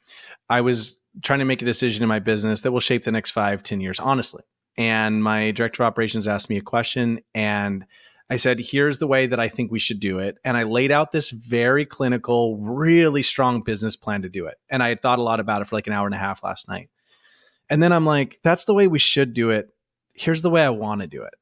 I 0.49 0.61
was 0.61 0.99
trying 1.23 1.39
to 1.39 1.45
make 1.45 1.61
a 1.61 1.65
decision 1.65 2.03
in 2.03 2.09
my 2.09 2.19
business 2.19 2.61
that 2.61 2.71
will 2.71 2.79
shape 2.79 3.03
the 3.03 3.11
next 3.11 3.31
five, 3.31 3.63
ten 3.63 3.81
years, 3.81 3.99
honestly. 3.99 4.43
and 4.77 5.23
my 5.23 5.51
director 5.51 5.83
of 5.83 5.87
operations 5.87 6.27
asked 6.27 6.49
me 6.49 6.57
a 6.57 6.61
question 6.61 7.21
and 7.33 7.85
I 8.29 8.37
said, 8.37 8.59
here's 8.59 8.97
the 8.97 9.07
way 9.07 9.27
that 9.27 9.39
I 9.39 9.47
think 9.47 9.71
we 9.71 9.77
should 9.77 9.99
do 9.99 10.17
it. 10.17 10.39
And 10.43 10.57
I 10.57 10.63
laid 10.63 10.91
out 10.91 11.11
this 11.11 11.29
very 11.29 11.85
clinical, 11.85 12.57
really 12.57 13.21
strong 13.21 13.61
business 13.61 13.95
plan 13.95 14.23
to 14.23 14.29
do 14.29 14.47
it. 14.47 14.55
And 14.67 14.81
I 14.81 14.89
had 14.89 15.01
thought 15.03 15.19
a 15.19 15.23
lot 15.23 15.39
about 15.39 15.61
it 15.61 15.67
for 15.67 15.75
like 15.75 15.85
an 15.85 15.93
hour 15.93 16.07
and 16.07 16.15
a 16.15 16.17
half 16.19 16.43
last 16.43 16.67
night. 16.67 16.89
And 17.69 17.83
then 17.83 17.91
I'm 17.93 18.05
like, 18.05 18.39
that's 18.43 18.65
the 18.65 18.73
way 18.73 18.87
we 18.87 18.97
should 18.97 19.33
do 19.33 19.51
it. 19.51 19.69
Here's 20.13 20.41
the 20.41 20.49
way 20.49 20.63
I 20.63 20.71
want 20.71 21.01
to 21.01 21.07
do 21.07 21.21
it. 21.21 21.35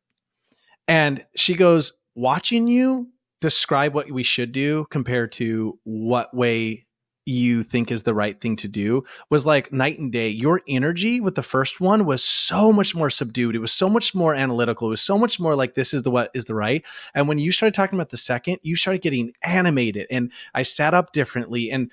And 0.88 1.25
she 1.36 1.56
goes, 1.56 1.94
watching 2.16 2.68
you 2.68 3.10
describe 3.42 3.94
what 3.94 4.10
we 4.12 4.24
should 4.24 4.52
do 4.52 4.86
compared 4.90 5.32
to 5.34 5.78
what 5.84 6.34
way 6.34 6.86
you 7.25 7.63
think 7.63 7.92
is 7.92 8.04
the 8.04 8.13
right 8.13 8.40
thing 8.42 8.56
to 8.58 8.68
do 8.68 9.04
was 9.30 9.46
like 9.46 9.72
night 9.72 9.98
and 9.98 10.12
day. 10.12 10.28
Your 10.28 10.62
energy 10.68 11.22
with 11.22 11.36
the 11.36 11.44
first 11.44 11.80
one 11.80 12.06
was 12.06 12.24
so 12.24 12.74
much 12.74 12.96
more 12.96 13.10
subdued. 13.10 13.56
It 13.56 13.60
was 13.60 13.72
so 13.72 13.88
much 13.88 14.13
more 14.13 14.36
analytical. 14.36 14.88
It 14.88 14.92
was 14.92 15.02
so 15.02 15.18
much 15.18 15.40
more 15.40 15.56
like 15.56 15.75
this 15.75 15.94
is 15.94 16.04
the 16.04 16.12
what 16.12 16.32
is 16.34 16.46
the 16.46 16.56
right. 16.56 16.86
And 17.16 17.28
when 17.28 17.38
you 17.38 17.52
started 17.52 17.74
talking 17.74 17.98
about 17.98 18.10
the 18.10 18.18
second, 18.18 18.60
you 18.62 18.75
started 18.75 19.02
getting 19.02 19.34
animated 19.42 20.08
and 20.12 20.32
I 20.54 20.63
sat 20.63 20.94
up 20.94 21.13
differently 21.13 21.72
and 21.72 21.92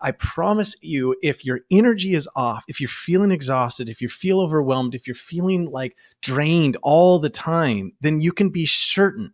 I 0.00 0.12
promise 0.12 0.76
you, 0.82 1.16
if 1.22 1.44
your 1.44 1.60
energy 1.70 2.14
is 2.14 2.28
off, 2.36 2.64
if 2.68 2.80
you're 2.80 2.88
feeling 2.88 3.30
exhausted, 3.30 3.88
if 3.88 4.00
you 4.00 4.08
feel 4.08 4.40
overwhelmed, 4.40 4.94
if 4.94 5.06
you're 5.06 5.14
feeling 5.14 5.70
like 5.70 5.96
drained 6.20 6.76
all 6.82 7.18
the 7.18 7.30
time, 7.30 7.92
then 8.00 8.20
you 8.20 8.32
can 8.32 8.50
be 8.50 8.66
certain, 8.66 9.32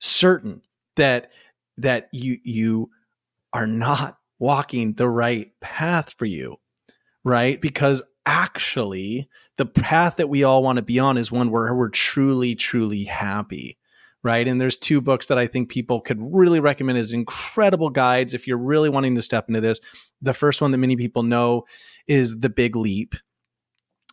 certain 0.00 0.62
that 0.96 1.30
that 1.76 2.08
you 2.12 2.38
you 2.44 2.90
are 3.52 3.66
not 3.66 4.18
walking 4.38 4.94
the 4.94 5.08
right 5.08 5.52
path 5.60 6.14
for 6.16 6.24
you, 6.24 6.56
right? 7.24 7.60
Because 7.60 8.02
actually, 8.26 9.28
the 9.58 9.66
path 9.66 10.16
that 10.16 10.28
we 10.28 10.44
all 10.44 10.62
want 10.62 10.76
to 10.76 10.82
be 10.82 10.98
on 10.98 11.18
is 11.18 11.30
one 11.30 11.50
where 11.50 11.74
we're 11.74 11.90
truly, 11.90 12.54
truly 12.54 13.04
happy, 13.04 13.78
right? 14.24 14.48
And 14.48 14.60
there's 14.60 14.76
two 14.76 15.00
books 15.00 15.26
that 15.26 15.38
I 15.38 15.46
think 15.46 15.68
people 15.68 16.00
could 16.00 16.18
really 16.20 16.58
recommend 16.58 16.98
as 16.98 17.12
incredible 17.12 17.90
guides 17.90 18.34
if 18.34 18.46
you're 18.46 18.58
really 18.58 18.88
wanting 18.88 19.14
to 19.14 19.22
step 19.22 19.48
into 19.48 19.60
this. 19.60 19.80
The 20.22 20.34
first 20.34 20.60
one 20.60 20.70
that 20.72 20.78
many 20.78 20.96
people 20.96 21.22
know 21.22 21.64
is 22.08 22.40
The 22.40 22.48
Big 22.48 22.74
Leap 22.74 23.14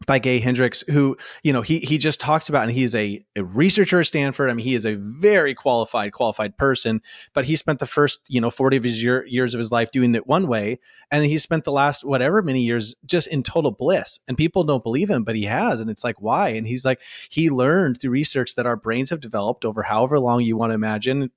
by 0.05 0.19
Gay 0.19 0.39
Hendricks, 0.39 0.83
who 0.89 1.17
you 1.43 1.53
know 1.53 1.61
he 1.61 1.79
he 1.79 1.97
just 1.97 2.19
talks 2.19 2.49
about, 2.49 2.63
and 2.63 2.71
he's 2.71 2.95
a, 2.95 3.23
a, 3.35 3.43
researcher 3.43 3.99
at 3.99 4.07
Stanford. 4.07 4.49
I 4.49 4.53
mean, 4.53 4.65
he 4.65 4.75
is 4.75 4.85
a 4.85 4.95
very 4.95 5.53
qualified 5.53 6.13
qualified 6.13 6.57
person, 6.57 7.01
but 7.33 7.45
he 7.45 7.55
spent 7.55 7.79
the 7.79 7.85
first 7.85 8.19
you 8.27 8.41
know 8.41 8.49
forty 8.49 8.77
of 8.77 8.83
his 8.83 9.03
year, 9.03 9.25
years 9.25 9.53
of 9.53 9.59
his 9.59 9.71
life 9.71 9.91
doing 9.91 10.15
it 10.15 10.27
one 10.27 10.47
way, 10.47 10.79
and 11.11 11.25
he 11.25 11.37
spent 11.37 11.63
the 11.63 11.71
last 11.71 12.03
whatever 12.03 12.41
many 12.41 12.61
years 12.61 12.95
just 13.05 13.27
in 13.27 13.43
total 13.43 13.71
bliss. 13.71 14.19
And 14.27 14.37
people 14.37 14.63
don't 14.63 14.83
believe 14.83 15.09
him, 15.09 15.23
but 15.23 15.35
he 15.35 15.45
has, 15.45 15.79
and 15.79 15.89
it's 15.89 16.03
like 16.03 16.21
why? 16.21 16.49
And 16.49 16.67
he's 16.67 16.85
like 16.85 17.01
he 17.29 17.49
learned 17.49 17.99
through 17.99 18.11
research 18.11 18.55
that 18.55 18.65
our 18.65 18.75
brains 18.75 19.09
have 19.09 19.21
developed 19.21 19.65
over 19.65 19.83
however 19.83 20.19
long 20.19 20.41
you 20.41 20.57
want 20.57 20.71
to 20.71 20.75
imagine 20.75 21.31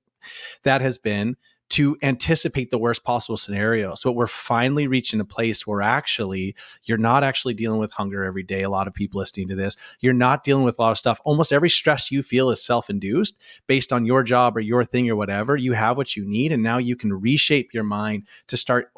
that 0.63 0.81
has 0.81 0.97
been 0.97 1.37
to 1.75 1.97
anticipate 2.01 2.71
the 2.71 2.77
worst 2.77 3.03
possible 3.03 3.35
scenario. 3.35 3.95
So 3.95 4.09
we're 4.09 4.27
finally 4.27 4.87
reaching 4.87 5.19
a 5.19 5.25
place 5.25 5.67
where 5.67 5.81
actually 5.81 6.55
you're 6.85 6.97
not 6.97 7.21
actually 7.21 7.53
dealing 7.53 7.81
with 7.81 7.91
hunger 7.91 8.23
every 8.23 8.43
day. 8.43 8.63
A 8.63 8.69
lot 8.69 8.87
of 8.87 8.93
people 8.93 9.19
listening 9.19 9.49
to 9.49 9.55
this, 9.55 9.75
you're 9.99 10.13
not 10.13 10.45
dealing 10.45 10.63
with 10.63 10.79
a 10.79 10.81
lot 10.81 10.91
of 10.91 10.97
stuff. 10.97 11.19
Almost 11.25 11.51
every 11.51 11.69
stress 11.69 12.11
you 12.11 12.23
feel 12.23 12.49
is 12.49 12.65
self-induced 12.65 13.37
based 13.67 13.91
on 13.91 14.05
your 14.05 14.23
job 14.23 14.55
or 14.55 14.61
your 14.61 14.85
thing 14.85 15.09
or 15.09 15.17
whatever. 15.17 15.57
You 15.57 15.73
have 15.73 15.97
what 15.97 16.15
you 16.15 16.23
need 16.23 16.53
and 16.53 16.63
now 16.63 16.77
you 16.77 16.95
can 16.95 17.11
reshape 17.11 17.73
your 17.73 17.83
mind 17.83 18.23
to 18.47 18.55
start 18.55 18.93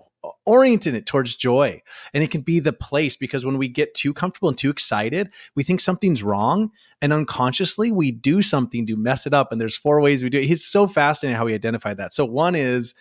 orienting 0.46 0.96
it 0.96 1.05
towards 1.05 1.36
joy. 1.36 1.81
And 2.13 2.24
it 2.24 2.31
can 2.31 2.41
be 2.41 2.60
the 2.60 2.74
place 2.74 3.15
because 3.15 3.46
when 3.46 3.57
we 3.57 3.67
get 3.67 3.93
too 3.93 4.13
comfortable 4.13 4.50
and 4.50 4.57
too 4.57 4.69
excited, 4.69 5.29
we 5.55 5.63
think 5.63 5.79
something's 5.79 6.24
wrong. 6.24 6.72
And 7.01 7.13
unconsciously, 7.13 7.91
we 7.91 8.12
do 8.12 8.41
something 8.41 8.86
to 8.88 8.96
mess 8.96 9.25
it 9.25 9.34
up. 9.34 9.51
And 9.51 9.60
there's 9.60 9.77
four 9.77 10.01
ways 10.01 10.24
we 10.24 10.29
do 10.29 10.39
it. 10.39 10.46
He's 10.46 10.65
so 10.65 10.88
fascinating 10.88 11.38
how 11.38 11.45
we 11.45 11.54
identify 11.54 11.93
that. 11.93 12.13
So, 12.13 12.25
one 12.25 12.56
is 12.56 12.95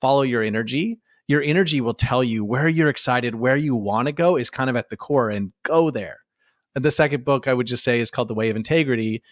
follow 0.00 0.22
your 0.22 0.42
energy. 0.42 0.98
Your 1.28 1.42
energy 1.42 1.80
will 1.80 1.94
tell 1.94 2.24
you 2.24 2.44
where 2.44 2.68
you're 2.68 2.88
excited, 2.88 3.36
where 3.36 3.56
you 3.56 3.76
want 3.76 4.08
to 4.08 4.12
go 4.12 4.36
is 4.36 4.50
kind 4.50 4.68
of 4.68 4.76
at 4.76 4.90
the 4.90 4.96
core, 4.96 5.30
and 5.30 5.52
go 5.62 5.90
there. 5.90 6.18
And 6.74 6.84
the 6.84 6.90
second 6.90 7.24
book 7.24 7.46
I 7.46 7.54
would 7.54 7.66
just 7.66 7.84
say 7.84 8.00
is 8.00 8.10
called 8.10 8.28
The 8.28 8.34
Way 8.34 8.50
of 8.50 8.56
Integrity 8.56 9.22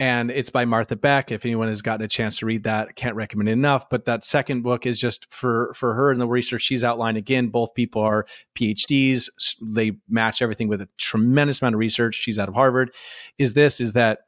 and 0.00 0.30
it's 0.30 0.50
by 0.50 0.64
Martha 0.64 0.96
Beck. 0.96 1.30
If 1.30 1.44
anyone 1.44 1.68
has 1.68 1.82
gotten 1.82 2.04
a 2.04 2.08
chance 2.08 2.38
to 2.38 2.46
read 2.46 2.64
that, 2.64 2.96
can't 2.96 3.14
recommend 3.14 3.48
it 3.48 3.52
enough. 3.52 3.88
But 3.88 4.04
that 4.06 4.24
second 4.24 4.62
book 4.62 4.86
is 4.86 4.98
just 4.98 5.32
for 5.32 5.72
for 5.74 5.94
her 5.94 6.10
and 6.10 6.20
the 6.20 6.26
research 6.26 6.62
she's 6.62 6.84
outlined. 6.84 7.16
Again, 7.16 7.48
both 7.48 7.74
people 7.74 8.02
are 8.02 8.26
PhDs. 8.56 9.28
They 9.60 9.92
match 10.08 10.42
everything 10.42 10.68
with 10.68 10.80
a 10.82 10.88
tremendous 10.98 11.62
amount 11.62 11.74
of 11.74 11.78
research. 11.78 12.16
She's 12.16 12.38
out 12.38 12.48
of 12.48 12.54
Harvard. 12.54 12.92
Is 13.38 13.54
this 13.54 13.80
is 13.80 13.92
that 13.92 14.20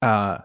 uh, 0.00 0.38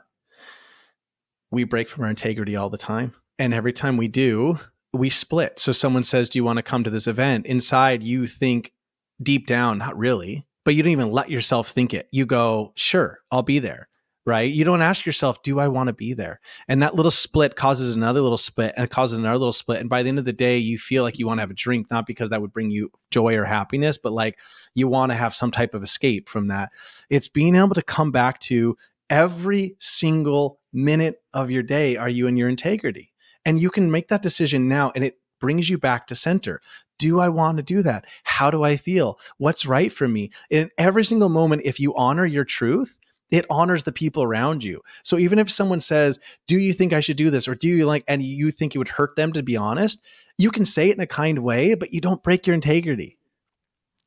we 1.52 1.63
break 1.63 1.89
from 1.89 2.04
our 2.04 2.10
integrity 2.10 2.56
all 2.56 2.70
the 2.70 2.78
time, 2.78 3.13
and 3.39 3.54
every 3.54 3.74
time 3.74 3.98
we 3.98 4.08
do, 4.08 4.60
we 4.92 5.10
split. 5.10 5.60
So 5.60 5.72
someone 5.72 6.04
says, 6.04 6.28
"Do 6.28 6.39
you 6.39 6.44
want 6.44 6.58
to 6.58 6.63
come 6.63 6.84
to 6.84 6.89
this 6.89 7.08
event?" 7.08 7.46
Inside, 7.46 8.04
you 8.04 8.28
think 8.28 8.74
deep 9.22 9.48
down, 9.48 9.78
not 9.78 9.98
really 9.98 10.46
but 10.65 10.76
you 10.76 10.84
don't 10.84 10.91
even 10.91 11.12
let 11.12 11.30
yourself 11.30 11.69
think 11.69 11.93
it. 11.93 12.08
You 12.12 12.26
go, 12.26 12.73
sure, 12.76 13.19
I'll 13.32 13.43
be 13.43 13.60
there. 13.60 13.89
Right. 14.26 14.49
You 14.49 14.63
don't 14.63 14.82
ask 14.82 15.06
yourself, 15.06 15.43
do 15.43 15.60
I 15.60 15.67
want 15.67 15.88
to 15.88 15.93
be 15.93 16.13
there? 16.13 16.39
And 16.69 16.82
that 16.82 16.95
little 16.95 17.12
split 17.12 17.58
causes 17.58 17.93
another 17.93 18.21
little 18.21 18.38
split 18.38 18.73
and 18.78 18.86
it 18.86 18.89
causes 18.89 19.19
another 19.19 19.38
little 19.38 19.52
split. 19.52 19.82
And 19.82 19.89
by 19.89 20.02
the 20.02 20.08
end 20.08 20.17
of 20.17 20.23
the 20.23 20.32
day, 20.32 20.56
you 20.56 20.78
feel 20.78 21.04
like 21.04 21.19
you 21.19 21.28
want 21.28 21.39
to 21.39 21.41
have 21.41 21.52
a 21.52 21.56
drink, 21.56 21.91
not 21.91 22.06
because 22.06 22.30
that 22.30 22.39
would 22.39 22.54
bring 22.54 22.71
you 22.71 22.89
joy 23.12 23.36
or 23.36 23.43
happiness, 23.43 23.97
but 23.97 24.13
like 24.13 24.39
you 24.76 24.88
want 24.88 25.12
to 25.12 25.17
have 25.17 25.36
some 25.36 25.52
type 25.52 25.73
of 25.73 25.84
escape 25.84 26.30
from 26.30 26.47
that. 26.47 26.69
It's 27.10 27.28
being 27.28 27.58
able 27.58 27.76
to 27.76 27.82
come 27.82 28.12
back 28.12 28.39
to 28.41 28.78
every 29.10 29.76
single 29.80 30.62
minute 30.71 31.21
of 31.34 31.52
your 31.52 31.63
day. 31.63 31.97
Are 31.97 32.08
you 32.08 32.28
in 32.28 32.38
your 32.38 32.47
integrity? 32.47 33.12
And 33.43 33.60
you 33.60 33.69
can 33.69 33.91
make 33.91 34.08
that 34.08 34.21
decision 34.21 34.69
now. 34.69 34.93
And 34.95 35.04
it 35.04 35.19
brings 35.41 35.69
you 35.69 35.78
back 35.78 36.08
to 36.08 36.15
center. 36.15 36.62
Do 37.04 37.20
I 37.20 37.28
want 37.28 37.58
to 37.58 37.63
do 37.63 37.82
that? 37.82 38.06
How 38.24 38.50
do 38.50 38.63
I 38.63 38.78
feel? 38.78 39.20
What's 39.38 39.66
right 39.66 39.92
for 39.92 40.08
me? 40.08 40.32
In 40.50 40.72
every 40.78 41.04
single 41.04 41.28
moment, 41.28 41.63
if 41.66 41.78
you 41.78 41.94
honor 41.96 42.26
your 42.26 42.46
truth, 42.46 42.98
it 43.30 43.46
honors 43.50 43.84
the 43.84 43.92
people 43.92 44.24
around 44.24 44.63
you. 44.63 44.80
So 45.04 45.18
even 45.18 45.38
if 45.38 45.52
someone 45.52 45.82
says, 45.82 46.18
"Do 46.48 46.58
you 46.58 46.72
think 46.72 46.94
I 46.94 47.02
should 47.02 47.18
do 47.18 47.30
this?" 47.30 47.46
or 47.46 47.56
"Do 47.56 47.68
you 47.68 47.86
like," 47.86 48.06
and 48.08 48.24
you 48.24 48.52
think 48.52 48.74
it 48.74 48.78
would 48.78 48.88
hurt 48.88 49.18
them 49.18 49.34
to 49.34 49.44
be 49.44 49.58
honest, 49.58 50.02
you 50.38 50.50
can 50.50 50.63
say 50.63 50.89
it 50.89 50.96
in 50.96 51.04
a 51.04 51.06
kind 51.06 51.39
way, 51.39 51.76
but 51.76 51.94
you 51.94 52.00
don't 52.00 52.24
break 52.24 52.48
your 52.48 52.54
integrity 52.54 53.18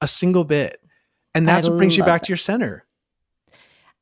a 0.00 0.08
single 0.08 0.44
bit, 0.44 0.80
and 1.34 1.46
that's 1.46 1.66
I 1.66 1.70
what 1.70 1.76
brings 1.76 1.98
you 1.98 2.02
back 2.02 2.22
that. 2.22 2.26
to 2.28 2.30
your 2.30 2.38
center. 2.38 2.86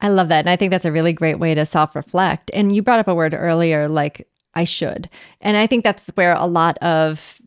I 0.00 0.08
love 0.08 0.28
that, 0.28 0.40
and 0.40 0.50
I 0.50 0.54
think 0.54 0.70
that's 0.70 0.84
a 0.84 0.92
really 0.92 1.12
great 1.12 1.40
way 1.40 1.52
to 1.54 1.66
self-reflect. 1.66 2.52
And 2.54 2.72
you 2.72 2.80
brought 2.80 3.00
up 3.00 3.08
a 3.08 3.14
word 3.14 3.34
earlier, 3.34 3.88
like 3.88 4.28
I 4.54 4.62
should. 4.62 5.08
And 5.40 5.56
I 5.56 5.66
think 5.66 5.82
that's 5.82 6.06
where 6.14 6.34
a 6.34 6.46
lot 6.46 6.78
of 6.78 7.40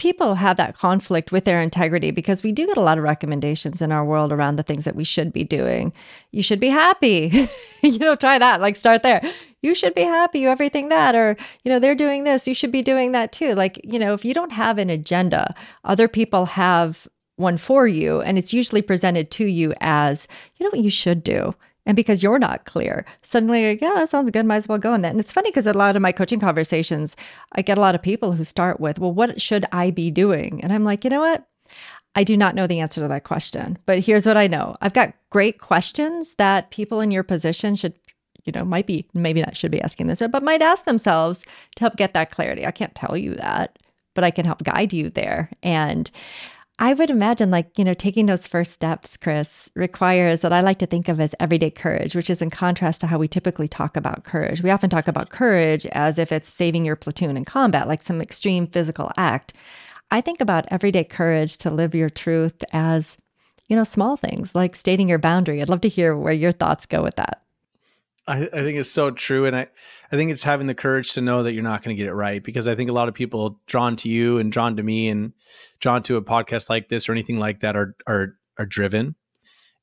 people 0.00 0.34
have 0.34 0.56
that 0.56 0.74
conflict 0.74 1.30
with 1.30 1.44
their 1.44 1.60
integrity 1.60 2.10
because 2.10 2.42
we 2.42 2.52
do 2.52 2.66
get 2.66 2.78
a 2.78 2.80
lot 2.80 2.96
of 2.96 3.04
recommendations 3.04 3.82
in 3.82 3.92
our 3.92 4.02
world 4.02 4.32
around 4.32 4.56
the 4.56 4.62
things 4.62 4.86
that 4.86 4.96
we 4.96 5.04
should 5.04 5.30
be 5.30 5.44
doing. 5.44 5.92
You 6.32 6.42
should 6.42 6.58
be 6.58 6.70
happy. 6.70 7.46
you 7.82 7.98
know, 7.98 8.16
try 8.16 8.38
that, 8.38 8.62
like 8.62 8.76
start 8.76 9.02
there. 9.02 9.20
You 9.60 9.74
should 9.74 9.94
be 9.94 10.00
happy, 10.00 10.40
You 10.40 10.48
everything 10.48 10.88
that, 10.88 11.14
or, 11.14 11.36
you 11.64 11.70
know, 11.70 11.78
they're 11.78 11.94
doing 11.94 12.24
this, 12.24 12.48
you 12.48 12.54
should 12.54 12.72
be 12.72 12.80
doing 12.80 13.12
that 13.12 13.30
too. 13.30 13.54
Like, 13.54 13.78
you 13.84 13.98
know, 13.98 14.14
if 14.14 14.24
you 14.24 14.32
don't 14.32 14.52
have 14.52 14.78
an 14.78 14.88
agenda, 14.88 15.54
other 15.84 16.08
people 16.08 16.46
have 16.46 17.06
one 17.36 17.58
for 17.58 17.86
you, 17.86 18.22
and 18.22 18.38
it's 18.38 18.54
usually 18.54 18.80
presented 18.80 19.30
to 19.32 19.44
you 19.44 19.74
as, 19.82 20.26
you 20.56 20.64
know 20.64 20.70
what 20.70 20.82
you 20.82 20.90
should 20.90 21.22
do 21.22 21.54
and 21.86 21.96
because 21.96 22.22
you're 22.22 22.38
not 22.38 22.66
clear, 22.66 23.06
suddenly, 23.22 23.70
like, 23.70 23.80
yeah, 23.80 23.94
that 23.94 24.08
sounds 24.08 24.30
good. 24.30 24.46
Might 24.46 24.56
as 24.56 24.68
well 24.68 24.78
go 24.78 24.94
in 24.94 25.00
that. 25.00 25.10
And 25.10 25.20
it's 25.20 25.32
funny 25.32 25.50
because 25.50 25.66
a 25.66 25.72
lot 25.72 25.96
of 25.96 26.02
my 26.02 26.12
coaching 26.12 26.40
conversations, 26.40 27.16
I 27.52 27.62
get 27.62 27.78
a 27.78 27.80
lot 27.80 27.94
of 27.94 28.02
people 28.02 28.32
who 28.32 28.44
start 28.44 28.80
with, 28.80 28.98
well, 28.98 29.12
what 29.12 29.40
should 29.40 29.64
I 29.72 29.90
be 29.90 30.10
doing? 30.10 30.62
And 30.62 30.72
I'm 30.72 30.84
like, 30.84 31.04
you 31.04 31.10
know 31.10 31.20
what? 31.20 31.46
I 32.14 32.24
do 32.24 32.36
not 32.36 32.54
know 32.54 32.66
the 32.66 32.80
answer 32.80 33.00
to 33.00 33.08
that 33.08 33.24
question, 33.24 33.78
but 33.86 34.00
here's 34.00 34.26
what 34.26 34.36
I 34.36 34.46
know. 34.46 34.74
I've 34.80 34.92
got 34.92 35.14
great 35.30 35.60
questions 35.60 36.34
that 36.34 36.70
people 36.70 37.00
in 37.00 37.12
your 37.12 37.22
position 37.22 37.76
should, 37.76 37.94
you 38.44 38.52
know, 38.52 38.64
might 38.64 38.86
be, 38.86 39.06
maybe 39.14 39.40
not 39.40 39.56
should 39.56 39.70
be 39.70 39.80
asking 39.80 40.08
this, 40.08 40.20
but 40.30 40.42
might 40.42 40.62
ask 40.62 40.84
themselves 40.84 41.44
to 41.76 41.84
help 41.84 41.96
get 41.96 42.12
that 42.14 42.32
clarity. 42.32 42.66
I 42.66 42.72
can't 42.72 42.94
tell 42.96 43.16
you 43.16 43.36
that, 43.36 43.78
but 44.14 44.24
I 44.24 44.32
can 44.32 44.44
help 44.44 44.64
guide 44.64 44.92
you 44.92 45.08
there. 45.10 45.50
And 45.62 46.10
I 46.82 46.94
would 46.94 47.10
imagine, 47.10 47.50
like, 47.50 47.78
you 47.78 47.84
know, 47.84 47.92
taking 47.92 48.24
those 48.24 48.46
first 48.46 48.72
steps, 48.72 49.18
Chris, 49.18 49.70
requires 49.76 50.40
that 50.40 50.52
I 50.54 50.62
like 50.62 50.78
to 50.78 50.86
think 50.86 51.08
of 51.08 51.20
as 51.20 51.34
everyday 51.38 51.70
courage, 51.70 52.14
which 52.14 52.30
is 52.30 52.40
in 52.40 52.48
contrast 52.48 53.02
to 53.02 53.06
how 53.06 53.18
we 53.18 53.28
typically 53.28 53.68
talk 53.68 53.98
about 53.98 54.24
courage. 54.24 54.62
We 54.62 54.70
often 54.70 54.88
talk 54.88 55.06
about 55.06 55.28
courage 55.28 55.84
as 55.92 56.18
if 56.18 56.32
it's 56.32 56.48
saving 56.48 56.86
your 56.86 56.96
platoon 56.96 57.36
in 57.36 57.44
combat, 57.44 57.86
like 57.86 58.02
some 58.02 58.22
extreme 58.22 58.66
physical 58.66 59.12
act. 59.18 59.52
I 60.10 60.22
think 60.22 60.40
about 60.40 60.64
everyday 60.70 61.04
courage 61.04 61.58
to 61.58 61.70
live 61.70 61.94
your 61.94 62.08
truth 62.08 62.64
as, 62.72 63.18
you 63.68 63.76
know, 63.76 63.84
small 63.84 64.16
things 64.16 64.54
like 64.54 64.74
stating 64.74 65.06
your 65.06 65.18
boundary. 65.18 65.60
I'd 65.60 65.68
love 65.68 65.82
to 65.82 65.88
hear 65.88 66.16
where 66.16 66.32
your 66.32 66.52
thoughts 66.52 66.86
go 66.86 67.02
with 67.02 67.16
that. 67.16 67.42
I, 68.30 68.48
I, 68.52 68.62
think 68.62 68.78
it's 68.78 68.90
so 68.90 69.10
true. 69.10 69.46
And 69.46 69.56
I, 69.56 69.66
I 70.12 70.16
think 70.16 70.30
it's 70.30 70.44
having 70.44 70.68
the 70.68 70.74
courage 70.74 71.14
to 71.14 71.20
know 71.20 71.42
that 71.42 71.52
you're 71.52 71.64
not 71.64 71.82
going 71.82 71.96
to 71.96 72.00
get 72.00 72.08
it 72.08 72.14
right 72.14 72.42
because 72.42 72.68
I 72.68 72.76
think 72.76 72.88
a 72.88 72.92
lot 72.92 73.08
of 73.08 73.14
people 73.14 73.60
drawn 73.66 73.96
to 73.96 74.08
you 74.08 74.38
and 74.38 74.52
drawn 74.52 74.76
to 74.76 74.82
me 74.82 75.08
and 75.08 75.32
drawn 75.80 76.02
to 76.04 76.16
a 76.16 76.22
podcast 76.22 76.70
like 76.70 76.88
this 76.88 77.08
or 77.08 77.12
anything 77.12 77.38
like 77.38 77.60
that 77.60 77.74
are, 77.74 77.96
are, 78.06 78.36
are 78.56 78.66
driven. 78.66 79.16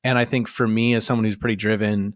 And 0.02 0.16
I 0.16 0.24
think 0.24 0.48
for 0.48 0.66
me, 0.66 0.94
as 0.94 1.04
someone 1.04 1.24
who's 1.24 1.36
pretty 1.36 1.56
driven, 1.56 2.14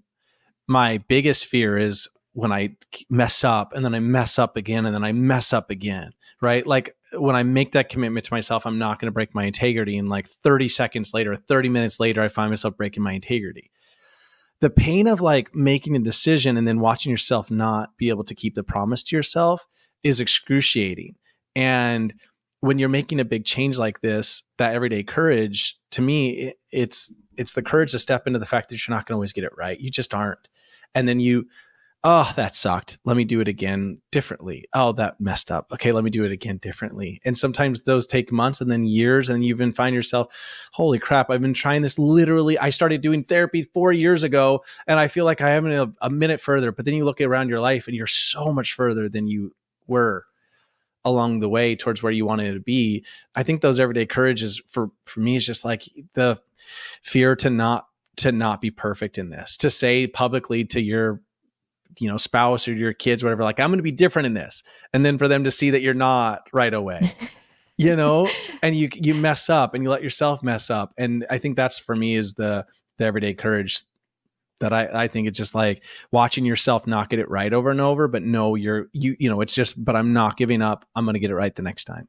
my 0.66 0.98
biggest 1.06 1.46
fear 1.46 1.76
is 1.76 2.08
when 2.32 2.50
I 2.50 2.76
mess 3.10 3.44
up 3.44 3.74
and 3.74 3.84
then 3.84 3.94
I 3.94 4.00
mess 4.00 4.38
up 4.38 4.56
again 4.56 4.86
and 4.86 4.94
then 4.94 5.04
I 5.04 5.12
mess 5.12 5.52
up 5.52 5.68
again, 5.68 6.12
right? 6.40 6.66
Like 6.66 6.96
when 7.12 7.36
I 7.36 7.42
make 7.42 7.72
that 7.72 7.90
commitment 7.90 8.24
to 8.24 8.32
myself, 8.32 8.64
I'm 8.64 8.78
not 8.78 8.98
going 8.98 9.08
to 9.08 9.12
break 9.12 9.34
my 9.34 9.44
integrity. 9.44 9.98
And 9.98 10.08
like 10.08 10.28
30 10.28 10.68
seconds 10.68 11.12
later, 11.12 11.34
30 11.34 11.68
minutes 11.68 12.00
later, 12.00 12.22
I 12.22 12.28
find 12.28 12.50
myself 12.50 12.76
breaking 12.76 13.02
my 13.02 13.12
integrity. 13.12 13.70
The 14.62 14.70
pain 14.70 15.08
of 15.08 15.20
like 15.20 15.54
making 15.54 15.96
a 15.96 15.98
decision 15.98 16.56
and 16.56 16.66
then 16.66 16.80
watching 16.80 17.10
yourself 17.10 17.50
not 17.50 17.96
be 17.98 18.08
able 18.08 18.24
to 18.24 18.34
keep 18.34 18.54
the 18.54 18.62
promise 18.62 19.02
to 19.02 19.16
yourself 19.16 19.66
is 20.02 20.20
excruciating. 20.20 21.16
And 21.54 22.14
when 22.60 22.78
you're 22.78 22.88
making 22.88 23.18
a 23.18 23.24
big 23.24 23.44
change 23.44 23.76
like 23.76 24.00
this, 24.00 24.44
that 24.58 24.74
everyday 24.74 25.02
courage, 25.02 25.76
to 25.90 26.00
me, 26.00 26.54
it's 26.70 27.12
it's 27.36 27.54
the 27.54 27.62
courage 27.62 27.90
to 27.90 27.98
step 27.98 28.26
into 28.26 28.38
the 28.38 28.46
fact 28.46 28.68
that 28.68 28.86
you're 28.86 28.94
not 28.94 29.04
going 29.04 29.14
to 29.14 29.16
always 29.16 29.32
get 29.32 29.44
it 29.44 29.52
right. 29.58 29.80
You 29.80 29.90
just 29.90 30.14
aren't. 30.14 30.48
And 30.94 31.08
then 31.08 31.18
you 31.18 31.46
oh, 32.04 32.32
that 32.36 32.56
sucked. 32.56 32.98
Let 33.04 33.16
me 33.16 33.24
do 33.24 33.40
it 33.40 33.48
again 33.48 34.00
differently. 34.10 34.66
Oh, 34.74 34.92
that 34.92 35.20
messed 35.20 35.50
up. 35.50 35.70
Okay, 35.72 35.92
let 35.92 36.02
me 36.02 36.10
do 36.10 36.24
it 36.24 36.32
again 36.32 36.56
differently. 36.58 37.20
And 37.24 37.36
sometimes 37.36 37.82
those 37.82 38.06
take 38.06 38.32
months 38.32 38.60
and 38.60 38.70
then 38.70 38.84
years, 38.84 39.28
and 39.28 39.44
you 39.44 39.54
even 39.54 39.72
find 39.72 39.94
yourself, 39.94 40.68
holy 40.72 40.98
crap, 40.98 41.30
I've 41.30 41.40
been 41.40 41.54
trying 41.54 41.82
this 41.82 41.98
literally. 41.98 42.58
I 42.58 42.70
started 42.70 43.00
doing 43.00 43.24
therapy 43.24 43.62
four 43.62 43.92
years 43.92 44.22
ago, 44.22 44.64
and 44.86 44.98
I 44.98 45.08
feel 45.08 45.24
like 45.24 45.40
I 45.40 45.50
am 45.50 45.70
a, 45.70 45.92
a 46.00 46.10
minute 46.10 46.40
further. 46.40 46.72
But 46.72 46.84
then 46.84 46.94
you 46.94 47.04
look 47.04 47.20
around 47.20 47.48
your 47.48 47.60
life 47.60 47.86
and 47.86 47.96
you're 47.96 48.06
so 48.06 48.52
much 48.52 48.72
further 48.74 49.08
than 49.08 49.28
you 49.28 49.54
were 49.86 50.26
along 51.04 51.40
the 51.40 51.48
way 51.48 51.74
towards 51.74 52.02
where 52.02 52.12
you 52.12 52.26
wanted 52.26 52.54
to 52.54 52.60
be. 52.60 53.04
I 53.34 53.42
think 53.42 53.60
those 53.60 53.80
everyday 53.80 54.06
courages 54.06 54.60
for 54.68 54.90
for 55.04 55.20
me 55.20 55.36
is 55.36 55.46
just 55.46 55.64
like 55.64 55.84
the 56.14 56.40
fear 57.02 57.34
to 57.36 57.50
not 57.50 57.86
to 58.16 58.30
not 58.30 58.60
be 58.60 58.70
perfect 58.70 59.18
in 59.18 59.30
this 59.30 59.56
to 59.56 59.70
say 59.70 60.06
publicly 60.06 60.64
to 60.66 60.80
your 60.80 61.20
you 61.98 62.08
know 62.08 62.16
spouse 62.16 62.66
or 62.68 62.74
your 62.74 62.92
kids 62.92 63.22
whatever 63.22 63.42
like 63.42 63.60
i'm 63.60 63.70
going 63.70 63.78
to 63.78 63.82
be 63.82 63.92
different 63.92 64.26
in 64.26 64.34
this 64.34 64.62
and 64.92 65.04
then 65.04 65.18
for 65.18 65.28
them 65.28 65.44
to 65.44 65.50
see 65.50 65.70
that 65.70 65.82
you're 65.82 65.94
not 65.94 66.48
right 66.52 66.74
away 66.74 67.14
you 67.76 67.94
know 67.94 68.28
and 68.62 68.76
you 68.76 68.88
you 68.94 69.14
mess 69.14 69.50
up 69.50 69.74
and 69.74 69.84
you 69.84 69.90
let 69.90 70.02
yourself 70.02 70.42
mess 70.42 70.70
up 70.70 70.92
and 70.96 71.26
i 71.30 71.38
think 71.38 71.56
that's 71.56 71.78
for 71.78 71.94
me 71.94 72.16
is 72.16 72.34
the 72.34 72.64
the 72.98 73.04
everyday 73.04 73.34
courage 73.34 73.82
that 74.60 74.72
I, 74.72 74.88
I 74.92 75.08
think 75.08 75.26
it's 75.26 75.38
just 75.38 75.56
like 75.56 75.84
watching 76.12 76.44
yourself 76.44 76.86
not 76.86 77.10
get 77.10 77.18
it 77.18 77.28
right 77.28 77.52
over 77.52 77.70
and 77.70 77.80
over 77.80 78.06
but 78.06 78.22
no 78.22 78.54
you're 78.54 78.88
you 78.92 79.16
you 79.18 79.28
know 79.28 79.40
it's 79.40 79.54
just 79.54 79.82
but 79.82 79.96
i'm 79.96 80.12
not 80.12 80.36
giving 80.36 80.62
up 80.62 80.84
i'm 80.94 81.04
going 81.04 81.14
to 81.14 81.20
get 81.20 81.30
it 81.30 81.34
right 81.34 81.54
the 81.54 81.62
next 81.62 81.84
time 81.84 82.08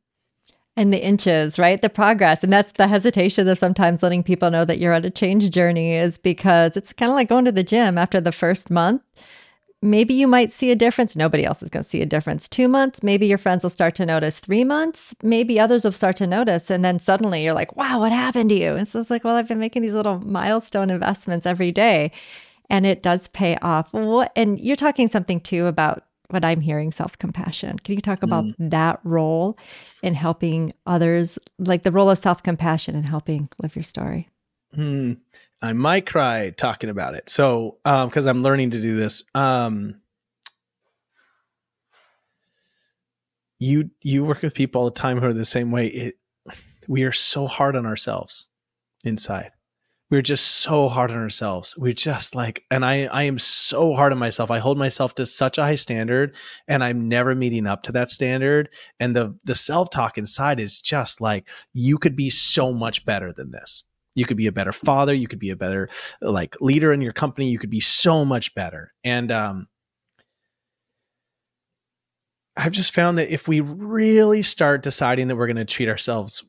and 0.76 0.92
the 0.92 1.04
inches, 1.04 1.60
right? 1.60 1.82
The 1.82 1.90
progress. 1.90 2.44
And 2.44 2.52
that's 2.52 2.72
the 2.74 2.88
hesitation 2.88 3.48
of 3.48 3.58
sometimes 3.58 4.02
letting 4.02 4.24
people 4.24 4.50
know 4.50 4.66
that 4.66 4.80
you're 4.80 4.94
on 4.94 5.06
a 5.06 5.10
change 5.10 5.50
journey 5.52 5.94
is 5.94 6.18
because 6.18 6.76
it's 6.76 6.94
kind 6.94 7.12
of 7.12 7.16
like 7.16 7.30
going 7.30 7.46
to 7.46 7.52
the 7.52 7.64
gym 7.64 7.98
after 7.98 8.20
the 8.20 8.32
first 8.32 8.72
month 8.72 9.02
maybe 9.84 10.14
you 10.14 10.28
might 10.28 10.52
see 10.52 10.72
a 10.72 10.76
difference. 10.76 11.16
Nobody 11.16 11.46
else 11.46 11.62
is 11.62 11.70
going 11.70 11.84
to 11.84 11.90
see 11.90 12.02
a 12.02 12.06
difference. 12.06 12.48
Two 12.48 12.68
months, 12.68 13.04
maybe 13.04 13.28
your 13.28 13.38
friends 13.38 13.64
will 13.64 13.70
start 13.70 13.96
to 13.96 14.06
notice. 14.06 14.40
Three 14.40 14.64
months, 14.64 15.14
maybe 15.22 15.60
others 15.60 15.84
will 15.84 15.92
start 15.92 16.16
to 16.18 16.28
notice. 16.28 16.72
And 16.72 16.84
then 16.84 17.00
suddenly 17.00 17.44
you're 17.44 17.54
like, 17.54 17.76
wow, 17.76 18.00
what 18.00 18.12
happened 18.12 18.50
to 18.50 18.56
you? 18.56 18.76
And 18.76 18.88
so 18.88 19.00
it's 19.00 19.12
like, 19.12 19.24
well, 19.24 19.36
I've 19.36 19.48
been 19.48 19.60
making 19.60 19.82
these 19.82 19.94
little 19.94 20.20
milestone 20.20 20.90
investments 20.90 21.46
every 21.46 21.72
day 21.72 22.12
and 22.70 22.86
it 22.86 23.04
does 23.04 23.28
pay 23.28 23.58
off. 23.58 23.92
What, 23.92 24.32
and 24.36 24.60
you're 24.60 24.76
talking 24.76 25.08
something 25.08 25.42
too 25.42 25.66
about 25.66 26.04
what 26.30 26.46
I'm 26.46 26.62
hearing 26.62 26.92
self 26.92 27.18
compassion. 27.20 27.78
Can 27.80 27.96
you 27.96 28.02
talk 28.02 28.24
about 28.24 28.46
mm. 28.46 28.56
that 28.72 29.00
role 29.04 29.58
in 30.02 30.14
helping 30.16 30.72
others, 30.86 31.38
like 31.60 31.84
the 31.84 31.92
role 31.92 32.10
of 32.10 32.18
self 32.18 32.42
compassion 32.42 32.96
in 32.96 33.04
helping 33.04 33.50
live 33.62 33.76
your 33.76 33.84
story? 33.84 34.30
Mm. 34.76 35.18
I 35.64 35.72
might 35.72 36.06
cry 36.06 36.50
talking 36.50 36.90
about 36.90 37.16
it. 37.16 37.30
So, 37.30 37.78
because 37.86 38.28
um, 38.28 38.38
I'm 38.38 38.44
learning 38.44 38.72
to 38.72 38.82
do 38.82 38.98
this, 38.98 39.24
um, 39.34 40.02
you 43.60 43.90
you 44.02 44.26
work 44.26 44.42
with 44.42 44.54
people 44.54 44.82
all 44.82 44.90
the 44.90 45.00
time 45.00 45.20
who 45.20 45.28
are 45.28 45.34
the 45.34 45.46
same 45.46 45.72
way. 45.72 45.88
It 45.88 46.16
we 46.90 47.04
are 47.04 47.14
so 47.14 47.48
hard 47.48 47.78
on 47.78 47.86
ourselves 47.86 48.50
inside. 49.06 49.52
We're 50.12 50.22
just 50.22 50.46
so 50.46 50.90
hard 50.90 51.12
on 51.12 51.18
ourselves. 51.18 51.76
We're 51.78 51.94
just 51.94 52.36
like, 52.36 52.66
and 52.70 52.84
I 52.84 53.06
I 53.06 53.24
am 53.24 53.40
so 53.40 53.96
hard 53.96 54.12
on 54.12 54.20
myself. 54.20 54.52
I 54.52 54.60
hold 54.60 54.78
myself 54.78 55.16
to 55.16 55.26
such 55.26 55.58
a 55.58 55.64
high 55.64 55.76
standard, 55.76 56.36
and 56.68 56.84
I'm 56.84 57.08
never 57.08 57.36
meeting 57.36 57.68
up 57.68 57.84
to 57.84 57.94
that 57.94 58.10
standard. 58.10 58.68
And 59.00 59.16
the 59.16 59.38
the 59.46 59.56
self 59.56 59.90
talk 59.92 60.18
inside 60.18 60.60
is 60.60 60.82
just 60.82 61.22
like, 61.22 61.48
you 61.72 61.98
could 61.98 62.18
be 62.18 62.30
so 62.30 62.74
much 62.74 63.06
better 63.06 63.32
than 63.32 63.52
this 63.52 63.86
you 64.16 64.26
could 64.26 64.38
be 64.38 64.48
a 64.48 64.52
better 64.52 64.74
father 64.74 65.14
you 65.14 65.28
could 65.28 65.40
be 65.40 65.50
a 65.50 65.56
better 65.56 65.90
like 66.22 66.56
leader 66.62 66.94
in 66.94 67.02
your 67.02 67.14
company 67.14 67.50
you 67.50 67.60
could 67.60 67.70
be 67.70 67.80
so 67.80 68.26
much 68.26 68.54
better. 68.56 68.94
And 69.04 69.32
um 69.32 69.68
i've 72.56 72.72
just 72.72 72.94
found 72.94 73.18
that 73.18 73.34
if 73.34 73.48
we 73.48 73.60
really 73.62 74.42
start 74.44 74.84
deciding 74.84 75.28
that 75.28 75.36
we're 75.36 75.48
going 75.48 75.56
to 75.58 75.66
treat 75.66 75.90
ourselves 75.90 76.44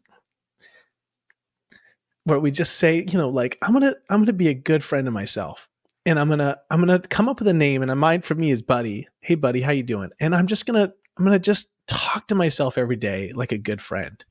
where 2.25 2.39
we 2.39 2.51
just 2.51 2.77
say 2.77 3.07
you 3.09 3.19
know 3.19 3.31
like 3.31 3.57
i'm 3.63 3.73
gonna 3.73 3.95
i'm 4.11 4.21
gonna 4.21 4.35
be 4.35 4.49
a 4.49 4.55
good 4.55 4.85
friend 4.85 5.07
to 5.07 5.11
myself 5.11 5.67
and 6.05 6.21
i'm 6.21 6.29
gonna 6.29 6.59
i'm 6.71 6.79
gonna 6.81 6.99
come 6.99 7.27
up 7.27 7.39
with 7.39 7.49
a 7.49 7.55
name 7.55 7.83
and 7.83 7.99
mine 7.99 8.21
for 8.21 8.35
me 8.35 8.51
is 8.51 8.61
buddy. 8.61 9.09
Hey 9.21 9.35
buddy 9.35 9.63
how 9.63 9.73
you 9.73 9.83
doing? 9.83 10.11
And 10.21 10.35
i'm 10.35 10.47
just 10.47 10.67
gonna 10.67 10.93
i'm 11.17 11.25
gonna 11.25 11.39
just 11.39 11.73
talk 11.87 12.29
to 12.29 12.35
myself 12.35 12.77
every 12.77 12.97
day 12.97 13.33
like 13.33 13.53
a 13.53 13.59
good 13.59 13.81
friend 13.81 14.23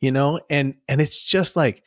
you 0.00 0.10
know? 0.10 0.40
And 0.50 0.74
and 0.88 1.00
it's 1.00 1.22
just 1.22 1.56
like 1.56 1.82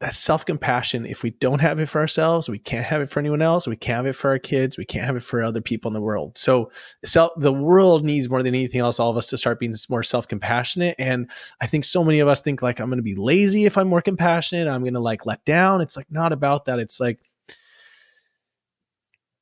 that 0.00 0.14
self 0.14 0.46
compassion, 0.46 1.04
if 1.04 1.22
we 1.22 1.30
don't 1.30 1.60
have 1.60 1.78
it 1.78 1.86
for 1.86 2.00
ourselves, 2.00 2.48
we 2.48 2.58
can't 2.58 2.86
have 2.86 3.02
it 3.02 3.10
for 3.10 3.20
anyone 3.20 3.42
else. 3.42 3.66
We 3.66 3.76
can't 3.76 3.96
have 3.96 4.06
it 4.06 4.14
for 4.14 4.30
our 4.30 4.38
kids. 4.38 4.78
We 4.78 4.86
can't 4.86 5.04
have 5.04 5.16
it 5.16 5.22
for 5.22 5.42
other 5.42 5.60
people 5.60 5.90
in 5.90 5.92
the 5.92 6.00
world. 6.00 6.38
So, 6.38 6.70
so 7.04 7.30
the 7.36 7.52
world 7.52 8.02
needs 8.02 8.28
more 8.30 8.42
than 8.42 8.54
anything 8.54 8.80
else, 8.80 8.98
all 8.98 9.10
of 9.10 9.18
us 9.18 9.28
to 9.28 9.38
start 9.38 9.60
being 9.60 9.74
more 9.90 10.02
self 10.02 10.26
compassionate. 10.26 10.96
And 10.98 11.30
I 11.60 11.66
think 11.66 11.84
so 11.84 12.02
many 12.02 12.20
of 12.20 12.28
us 12.28 12.40
think 12.40 12.62
like, 12.62 12.80
I'm 12.80 12.88
going 12.88 12.96
to 12.96 13.02
be 13.02 13.14
lazy 13.14 13.66
if 13.66 13.76
I'm 13.76 13.88
more 13.88 14.00
compassionate. 14.00 14.68
I'm 14.68 14.80
going 14.80 14.94
to 14.94 15.00
like 15.00 15.26
let 15.26 15.44
down. 15.44 15.82
It's 15.82 15.98
like 15.98 16.10
not 16.10 16.32
about 16.32 16.64
that. 16.64 16.78
It's 16.78 16.98
like, 16.98 17.20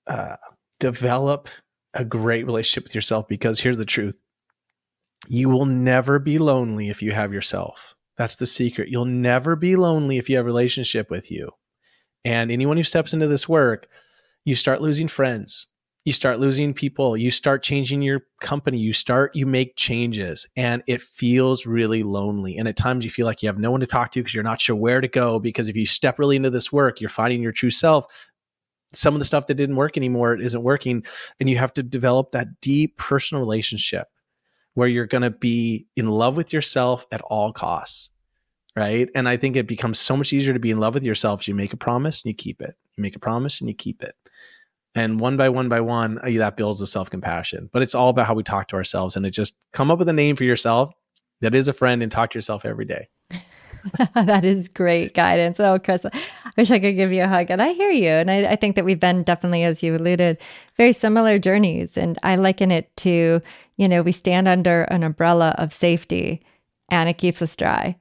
uh, 0.09 0.37
develop 0.81 1.49
a 1.95 2.05
great 2.05 2.47
relationship 2.47 2.85
with 2.85 2.95
yourself 2.95 3.29
because 3.29 3.61
here's 3.61 3.79
the 3.79 3.85
truth 3.85 4.19
you 5.29 5.49
will 5.49 5.67
never 5.67 6.19
be 6.19 6.39
lonely 6.39 6.91
if 6.91 7.03
you 7.03 7.13
have 7.13 7.33
yourself 7.33 7.95
that's 8.19 8.37
the 8.37 8.47
secret. 8.47 8.89
You'll 8.89 9.05
never 9.05 9.57
be 9.57 9.77
lonely 9.77 10.19
if 10.19 10.29
you 10.29 10.37
have 10.37 10.45
a 10.45 10.47
relationship 10.47 11.09
with 11.11 11.31
you. 11.31 11.51
And 12.25 12.51
anyone 12.51 12.77
who 12.77 12.83
steps 12.83 13.15
into 13.15 13.29
this 13.29 13.49
work, 13.49 13.87
you 14.45 14.57
start 14.57 14.83
losing 14.83 15.07
friends. 15.09 15.69
You 16.05 16.13
start 16.13 16.41
losing 16.41 16.75
people. 16.75 17.17
You 17.17 17.31
start 17.31 17.63
changing 17.63 18.03
your 18.03 18.23
company. 18.41 18.79
You 18.79 18.93
start, 18.93 19.37
you 19.37 19.47
make 19.47 19.77
changes 19.77 20.49
and 20.57 20.83
it 20.89 21.01
feels 21.01 21.65
really 21.65 22.03
lonely. 22.03 22.57
And 22.57 22.67
at 22.67 22.77
times 22.77 23.05
you 23.05 23.11
feel 23.11 23.27
like 23.27 23.43
you 23.43 23.49
have 23.49 23.59
no 23.59 23.71
one 23.71 23.81
to 23.81 23.87
talk 23.87 24.11
to 24.13 24.21
because 24.21 24.35
you're 24.35 24.43
not 24.43 24.61
sure 24.61 24.75
where 24.75 25.01
to 25.01 25.09
go. 25.09 25.39
Because 25.39 25.69
if 25.69 25.77
you 25.77 25.87
step 25.87 26.19
really 26.19 26.37
into 26.37 26.51
this 26.51 26.73
work, 26.73 27.01
you're 27.01 27.09
finding 27.09 27.41
your 27.41 27.53
true 27.53 27.71
self. 27.71 28.31
Some 28.95 29.15
of 29.15 29.21
the 29.21 29.27
stuff 29.27 29.47
that 29.47 29.55
didn't 29.55 29.77
work 29.77 29.97
anymore 29.97 30.37
isn't 30.37 30.63
working. 30.63 31.05
And 31.39 31.49
you 31.49 31.59
have 31.59 31.75
to 31.75 31.83
develop 31.83 32.33
that 32.33 32.61
deep 32.61 32.97
personal 32.97 33.43
relationship 33.43 34.09
where 34.79 34.87
you're 34.87 35.07
going 35.07 35.23
to 35.23 35.31
be 35.31 35.89
in 35.97 36.09
love 36.09 36.37
with 36.37 36.53
yourself 36.53 37.05
at 37.11 37.21
all 37.23 37.53
costs. 37.53 38.11
Right. 38.77 39.09
And 39.13 39.29
I 39.29 39.37
think 39.37 39.57
it 39.57 39.67
becomes 39.67 39.99
so 39.99 40.17
much 40.17 40.33
easier 40.33 40.53
to 40.53 40.61
be 40.61 40.71
in 40.71 40.79
love 40.79 40.95
with 40.95 41.03
yourself. 41.03 41.49
You 41.49 41.57
make 41.57 41.73
a 41.73 41.77
promise 41.77 42.23
and 42.23 42.31
you 42.31 42.35
keep 42.37 42.63
it. 42.63 42.77
You 42.97 43.03
make 43.03 43.17
a 43.17 43.19
promise 43.19 43.61
and 43.61 43.69
you 43.69 43.75
keep 43.75 44.05
it. 44.05 44.15
And 44.95 45.19
one 45.19 45.37
by 45.37 45.49
one 45.49 45.69
by 45.69 45.81
one, 45.81 46.21
uh, 46.21 46.31
that 46.39 46.57
builds 46.57 46.79
the 46.79 46.87
self 46.87 47.11
compassion. 47.11 47.69
But 47.73 47.83
it's 47.83 47.97
all 47.97 48.09
about 48.09 48.29
how 48.29 48.35
we 48.35 48.45
talk 48.45 48.69
to 48.69 48.77
ourselves. 48.77 49.17
And 49.17 49.27
it 49.27 49.33
just 49.33 49.57
come 49.73 49.91
up 49.91 49.99
with 49.99 50.09
a 50.09 50.13
name 50.13 50.37
for 50.37 50.45
yourself 50.45 50.95
that 51.41 51.57
is 51.57 51.67
a 51.67 51.73
friend 51.73 52.01
and 52.01 52.13
talk 52.13 52.31
to 52.31 52.39
yourself 52.39 52.65
every 52.65 52.85
day. 52.85 53.09
that 54.15 54.45
is 54.45 54.69
great 54.69 55.15
guidance. 55.15 55.61
Oh, 55.61 55.79
Chris, 55.79 56.05
I 56.05 56.51
wish 56.57 56.71
I 56.71 56.79
could 56.79 56.97
give 56.97 57.13
you 57.13 57.25
a 57.25 57.29
hug. 57.29 57.51
And 57.51 57.63
I 57.63 57.73
hear 57.73 57.91
you. 57.91 58.09
And 58.09 58.31
I, 58.31 58.53
I, 58.53 58.57
think 58.57 58.77
that 58.77 58.85
we've 58.85 59.01
been 59.01 59.23
definitely, 59.23 59.65
as 59.65 59.83
you 59.83 59.95
alluded, 59.97 60.39
very 60.77 60.93
similar 60.93 61.39
journeys. 61.39 61.97
And 61.97 62.19
I 62.23 62.37
liken 62.37 62.71
it 62.71 62.95
to, 62.99 63.41
you 63.77 63.89
know, 63.89 64.03
we 64.03 64.13
stand 64.13 64.49
under 64.49 64.83
an 64.85 65.03
umbrella 65.03 65.55
of 65.59 65.73
safety 65.73 66.43
and 66.89 67.09
it 67.09 67.19
keeps 67.19 67.43
us 67.43 67.57
dry. 67.57 67.97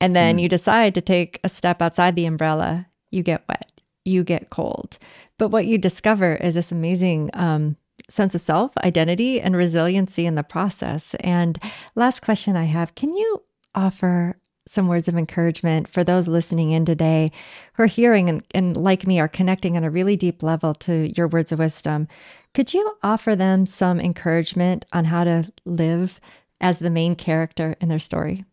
And 0.00 0.14
then 0.14 0.38
mm. 0.38 0.42
you 0.42 0.48
decide 0.48 0.94
to 0.94 1.00
take 1.00 1.40
a 1.42 1.48
step 1.48 1.82
outside 1.82 2.14
the 2.14 2.26
umbrella, 2.26 2.86
you 3.10 3.22
get 3.22 3.44
wet, 3.48 3.72
you 4.04 4.22
get 4.22 4.50
cold. 4.50 4.98
But 5.38 5.48
what 5.48 5.66
you 5.66 5.78
discover 5.78 6.36
is 6.36 6.54
this 6.54 6.72
amazing 6.72 7.30
um, 7.34 7.76
sense 8.08 8.34
of 8.34 8.40
self, 8.40 8.76
identity, 8.78 9.40
and 9.40 9.56
resiliency 9.56 10.26
in 10.26 10.34
the 10.34 10.42
process. 10.42 11.14
And 11.20 11.58
last 11.94 12.22
question 12.22 12.56
I 12.56 12.64
have 12.64 12.94
can 12.94 13.14
you 13.14 13.42
offer 13.74 14.36
some 14.68 14.88
words 14.88 15.08
of 15.08 15.16
encouragement 15.16 15.88
for 15.88 16.04
those 16.04 16.28
listening 16.28 16.72
in 16.72 16.84
today 16.84 17.28
who 17.74 17.84
are 17.84 17.86
hearing 17.86 18.28
and, 18.28 18.44
and, 18.54 18.76
like 18.76 19.06
me 19.06 19.18
are 19.20 19.28
connecting 19.28 19.76
on 19.76 19.84
a 19.84 19.90
really 19.90 20.16
deep 20.16 20.42
level 20.42 20.74
to 20.74 21.12
your 21.16 21.28
words 21.28 21.52
of 21.52 21.58
wisdom. 21.58 22.06
Could 22.54 22.74
you 22.74 22.92
offer 23.02 23.34
them 23.34 23.66
some 23.66 24.00
encouragement 24.00 24.84
on 24.92 25.04
how 25.04 25.24
to 25.24 25.50
live 25.64 26.20
as 26.60 26.78
the 26.78 26.90
main 26.90 27.14
character 27.14 27.76
in 27.80 27.88
their 27.88 27.98
story? 27.98 28.44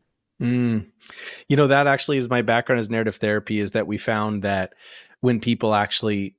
Mm. 0.42 0.86
You 1.48 1.58
know, 1.58 1.68
that 1.68 1.88
actually 1.88 2.18
is 2.18 2.30
my 2.30 2.42
background 2.42 2.80
as 2.80 2.90
narrative 2.90 3.16
therapy 3.16 3.60
is 3.60 3.72
that 3.72 3.88
we 3.88 3.98
found 3.98 4.44
that 4.44 4.74
when 5.22 5.40
people 5.40 5.74
actually 5.74 6.36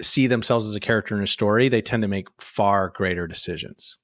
see 0.00 0.26
themselves 0.26 0.66
as 0.66 0.74
a 0.74 0.80
character 0.80 1.16
in 1.16 1.22
a 1.22 1.26
story, 1.26 1.68
they 1.68 1.82
tend 1.82 2.02
to 2.02 2.08
make 2.08 2.28
far 2.40 2.88
greater 2.88 3.26
decisions. 3.26 3.98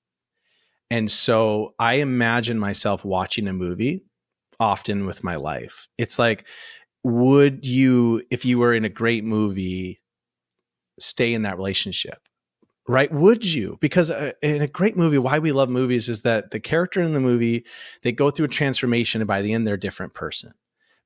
And 0.90 1.10
so 1.10 1.74
I 1.78 1.94
imagine 1.94 2.58
myself 2.58 3.04
watching 3.04 3.48
a 3.48 3.52
movie 3.52 4.02
often 4.60 5.06
with 5.06 5.24
my 5.24 5.36
life. 5.36 5.88
It's 5.98 6.18
like, 6.18 6.46
would 7.04 7.66
you, 7.66 8.22
if 8.30 8.44
you 8.44 8.58
were 8.58 8.74
in 8.74 8.84
a 8.84 8.88
great 8.88 9.24
movie, 9.24 10.00
stay 10.98 11.32
in 11.34 11.42
that 11.42 11.56
relationship? 11.56 12.28
right 12.88 13.12
would 13.12 13.44
you 13.44 13.76
because 13.80 14.10
uh, 14.10 14.32
in 14.42 14.62
a 14.62 14.66
great 14.66 14.96
movie 14.96 15.18
why 15.18 15.38
we 15.38 15.52
love 15.52 15.68
movies 15.68 16.08
is 16.08 16.22
that 16.22 16.50
the 16.50 16.58
character 16.58 17.02
in 17.02 17.12
the 17.12 17.20
movie 17.20 17.64
they 18.02 18.10
go 18.10 18.30
through 18.30 18.46
a 18.46 18.48
transformation 18.48 19.20
and 19.20 19.28
by 19.28 19.42
the 19.42 19.52
end 19.52 19.66
they're 19.66 19.74
a 19.74 19.80
different 19.80 20.14
person 20.14 20.52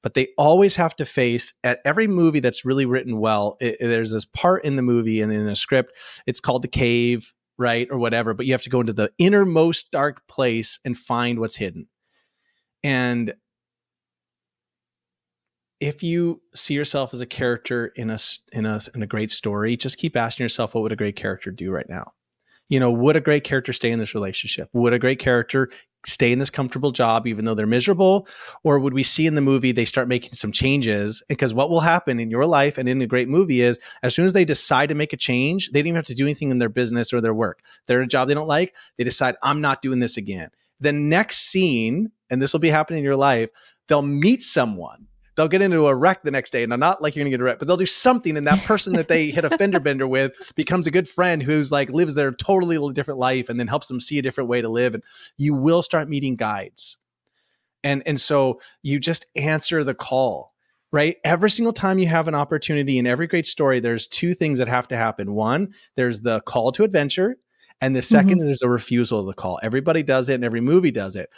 but 0.03 0.15
they 0.15 0.29
always 0.38 0.77
have 0.77 0.97
to 0.97 1.05
face 1.05 1.53
at 1.62 1.81
every 1.85 2.07
movie 2.07 2.41
that's 2.41 2.65
really 2.65 2.87
written 2.87 3.19
well 3.19 3.57
it, 3.61 3.77
there's 3.81 4.12
this 4.12 4.25
part 4.25 4.65
in 4.65 4.77
the 4.77 4.83
movie 4.83 5.21
and 5.21 5.33
in 5.33 5.49
a 5.49 5.57
script 5.57 5.93
it's 6.27 6.41
called 6.41 6.62
the 6.62 6.69
cave 6.69 7.33
right 7.59 7.88
or 7.91 7.99
whatever 7.99 8.33
but 8.33 8.47
you 8.47 8.53
have 8.53 8.62
to 8.62 8.71
go 8.71 8.81
into 8.81 8.93
the 8.93 9.11
innermost 9.19 9.91
dark 9.91 10.27
place 10.29 10.79
and 10.85 10.97
find 10.97 11.41
what's 11.41 11.57
hidden 11.57 11.87
and 12.85 13.35
if 15.83 16.03
you 16.03 16.40
see 16.55 16.75
yourself 16.75 17.12
as 17.12 17.21
a 17.21 17.27
character 17.27 17.87
in 17.97 18.09
a 18.09 18.18
in 18.53 18.66
a 18.66 18.81
in 18.95 19.03
a 19.03 19.07
great 19.07 19.31
story, 19.33 19.77
just 19.77 19.99
keep 19.99 20.16
asking 20.16 20.45
yourself, 20.45 20.75
what 20.75 20.83
would 20.83 20.92
a 20.92 20.97
great 20.97 21.16
character 21.16 21.51
do 21.51 21.73
right 21.73 21.88
now? 21.88 22.12
You 22.68 22.79
know, 22.79 22.90
would 22.90 23.16
a 23.16 23.21
great 23.21 23.42
character 23.42 23.73
stay 23.73 23.90
in 23.90 23.99
this 23.99 24.14
relationship? 24.14 24.68
Would 24.73 24.92
a 24.92 24.99
great 24.99 25.18
character 25.18 25.71
stay 26.07 26.33
in 26.33 26.38
this 26.38 26.51
comfortable 26.51 26.92
job 26.92 27.27
even 27.27 27.45
though 27.45 27.55
they're 27.55 27.66
miserable? 27.66 28.29
Or 28.62 28.79
would 28.79 28.95
we 28.95 29.03
see 29.03 29.27
in 29.27 29.35
the 29.35 29.40
movie 29.40 29.73
they 29.73 29.85
start 29.85 30.07
making 30.07 30.33
some 30.33 30.53
changes? 30.53 31.21
Because 31.29 31.53
what 31.53 31.68
will 31.68 31.81
happen 31.81 32.21
in 32.21 32.31
your 32.31 32.47
life 32.47 32.79
and 32.79 32.88
in 32.88 33.03
a 33.03 33.07
great 33.07 33.29
movie 33.29 33.61
is 33.61 33.79
as 34.05 34.14
soon 34.14 34.25
as 34.25 34.33
they 34.33 34.45
decide 34.45 34.88
to 34.88 34.95
make 34.95 35.12
a 35.12 35.16
change, 35.16 35.71
they 35.73 35.81
don't 35.81 35.88
even 35.88 35.97
have 35.97 36.05
to 36.07 36.14
do 36.14 36.25
anything 36.25 36.51
in 36.51 36.59
their 36.59 36.68
business 36.68 37.12
or 37.12 37.21
their 37.21 37.35
work. 37.35 37.61
They're 37.87 38.01
in 38.01 38.07
a 38.07 38.09
job 38.09 38.29
they 38.29 38.35
don't 38.35 38.49
like, 38.49 38.75
they 38.99 39.05
decide, 39.05 39.35
I'm 39.42 39.61
not 39.61 39.83
doing 39.83 39.99
this 39.99 40.16
again. 40.16 40.51
The 40.83 40.92
next 40.92 41.51
scene, 41.51 42.11
and 42.31 42.42
this 42.42 42.53
will 42.53 42.61
be 42.61 42.71
happening 42.71 42.99
in 42.99 43.05
your 43.05 43.16
life, 43.16 43.51
they'll 43.88 44.03
meet 44.03 44.42
someone 44.42 45.07
they'll 45.37 45.49
get 45.49 45.62
into 45.62 45.87
a 45.87 45.95
wreck 45.95 46.23
the 46.23 46.31
next 46.31 46.51
day. 46.51 46.62
And 46.62 46.71
not 46.79 47.03
like 47.03 47.14
you're 47.14 47.23
gonna 47.23 47.31
get 47.31 47.40
a 47.40 47.45
wreck, 47.45 47.59
but 47.59 47.68
they'll 47.68 47.77
do 47.77 47.87
something, 47.87 48.37
and 48.37 48.47
that 48.47 48.62
person 48.64 48.95
that 48.95 49.09
they 49.09 49.31
hit 49.31 49.45
a 49.45 49.57
fender 49.59 49.81
bender 49.81 50.07
with 50.07 50.53
becomes 50.57 50.87
a 50.87 50.90
good 50.90 51.09
friend 51.09 51.42
who's 51.42 51.73
like 51.73 51.90
lives 51.90 52.14
their 52.14 52.33
totally 52.33 52.92
different 52.92 53.21
life 53.21 53.49
and 53.49 53.59
then 53.59 53.66
helps 53.66 53.88
them 53.88 54.01
see 54.01 54.18
a 54.18 54.23
different 54.23 54.49
way 54.49 54.61
to 54.61 54.68
live. 54.68 54.95
And 54.95 55.03
you 55.37 55.55
will 55.55 55.83
start 55.83 56.09
meeting 56.09 56.37
guides. 56.37 56.99
And 57.85 58.03
and 58.07 58.21
so 58.21 58.61
you 58.83 58.99
just 58.99 59.27
answer 59.37 59.85
the 59.85 59.95
call. 59.95 60.53
Right. 60.92 61.16
Every 61.25 61.51
single 61.51 61.73
time 61.73 61.99
you 61.99 62.07
have 62.09 62.29
an 62.29 62.35
opportunity 62.35 62.99
in 62.99 63.07
every 63.07 63.27
great 63.27 63.47
story, 63.47 63.81
there's 63.81 64.07
two 64.07 64.35
things 64.35 64.59
that 64.59 64.68
have 64.68 64.88
to 64.88 64.97
happen. 64.97 65.33
One, 65.33 65.73
there's 65.97 66.21
the 66.21 66.42
call 66.42 66.71
to 66.73 66.85
adventure. 66.85 67.38
And 67.83 67.95
the 67.95 68.01
2nd 68.01 68.37
mm-hmm. 68.37 68.49
is 68.49 68.62
a 68.62 68.68
refusal 68.68 69.21
of 69.21 69.27
the 69.27 69.35
call. 69.35 69.61
Everybody 69.62 70.03
does 70.03 70.31
it 70.31 70.37
and 70.37 70.45
every 70.45 70.62
movie 70.62 70.90
does 70.90 71.16
it. 71.16 71.29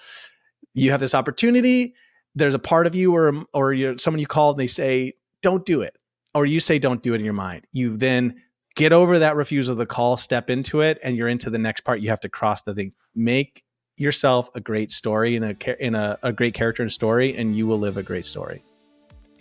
You 0.74 0.92
have 0.92 1.00
this 1.00 1.14
opportunity 1.14 1.94
there's 2.34 2.54
a 2.54 2.58
part 2.58 2.86
of 2.86 2.94
you 2.94 3.14
or 3.14 3.44
or 3.52 3.72
you 3.72 3.96
someone 3.98 4.18
you 4.18 4.26
call 4.26 4.50
and 4.50 4.60
they 4.60 4.66
say 4.66 5.12
don't 5.42 5.64
do 5.64 5.82
it 5.82 5.96
or 6.34 6.46
you 6.46 6.60
say 6.60 6.78
don't 6.78 7.02
do 7.02 7.14
it 7.14 7.18
in 7.18 7.24
your 7.24 7.34
mind 7.34 7.66
you 7.72 7.96
then 7.96 8.40
get 8.74 8.92
over 8.92 9.18
that 9.18 9.36
refusal 9.36 9.72
of 9.72 9.78
the 9.78 9.86
call 9.86 10.16
step 10.16 10.50
into 10.50 10.80
it 10.80 10.98
and 11.02 11.16
you're 11.16 11.28
into 11.28 11.50
the 11.50 11.58
next 11.58 11.82
part 11.82 12.00
you 12.00 12.08
have 12.08 12.20
to 12.20 12.28
cross 12.28 12.62
the 12.62 12.74
thing 12.74 12.92
make 13.14 13.64
yourself 13.96 14.50
a 14.54 14.60
great 14.60 14.90
story 14.90 15.36
and 15.36 15.44
a 15.44 15.84
in 15.84 15.94
a, 15.94 16.18
a 16.22 16.32
great 16.32 16.54
character 16.54 16.82
and 16.82 16.92
story 16.92 17.36
and 17.36 17.56
you 17.56 17.66
will 17.66 17.78
live 17.78 17.96
a 17.96 18.02
great 18.02 18.26
story 18.26 18.62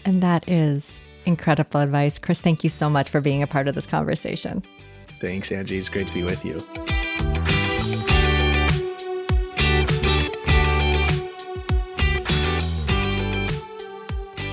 and 0.05 0.21
that 0.21 0.47
is 0.47 0.99
incredible 1.25 1.79
advice 1.79 2.19
chris 2.19 2.39
thank 2.39 2.63
you 2.63 2.69
so 2.69 2.89
much 2.89 3.09
for 3.09 3.21
being 3.21 3.41
a 3.41 3.47
part 3.47 3.67
of 3.67 3.73
this 3.73 3.87
conversation 3.87 4.61
thanks 5.23 5.53
angie 5.53 5.77
it's 5.77 5.87
great 5.87 6.05
to 6.05 6.13
be 6.13 6.23
with 6.23 6.43
you 6.43 6.61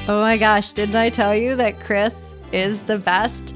Oh 0.08 0.20
my 0.22 0.38
gosh, 0.38 0.72
didn't 0.72 0.96
I 0.96 1.08
tell 1.08 1.36
you 1.36 1.54
that 1.54 1.78
Chris 1.78 2.34
is 2.50 2.80
the 2.82 2.98
best? 2.98 3.54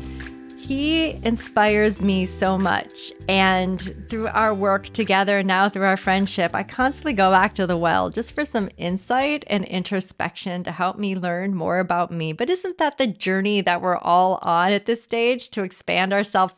He 0.56 1.10
inspires 1.26 2.00
me 2.00 2.26
so 2.26 2.56
much. 2.56 3.12
And 3.28 3.80
through 4.08 4.28
our 4.28 4.54
work 4.54 4.84
together, 4.84 5.42
now 5.42 5.68
through 5.68 5.86
our 5.86 5.96
friendship, 5.96 6.54
I 6.54 6.62
constantly 6.62 7.12
go 7.12 7.32
back 7.32 7.56
to 7.56 7.66
the 7.66 7.76
well 7.76 8.08
just 8.08 8.36
for 8.36 8.44
some 8.44 8.68
insight 8.76 9.42
and 9.48 9.64
introspection 9.64 10.62
to 10.62 10.70
help 10.70 10.96
me 10.96 11.16
learn 11.16 11.56
more 11.56 11.80
about 11.80 12.12
me. 12.12 12.32
But 12.32 12.48
isn't 12.50 12.78
that 12.78 12.98
the 12.98 13.08
journey 13.08 13.60
that 13.60 13.82
we're 13.82 13.98
all 13.98 14.38
on 14.42 14.70
at 14.70 14.86
this 14.86 15.02
stage 15.02 15.50
to 15.50 15.64
expand 15.64 16.12
our 16.12 16.22
self 16.22 16.54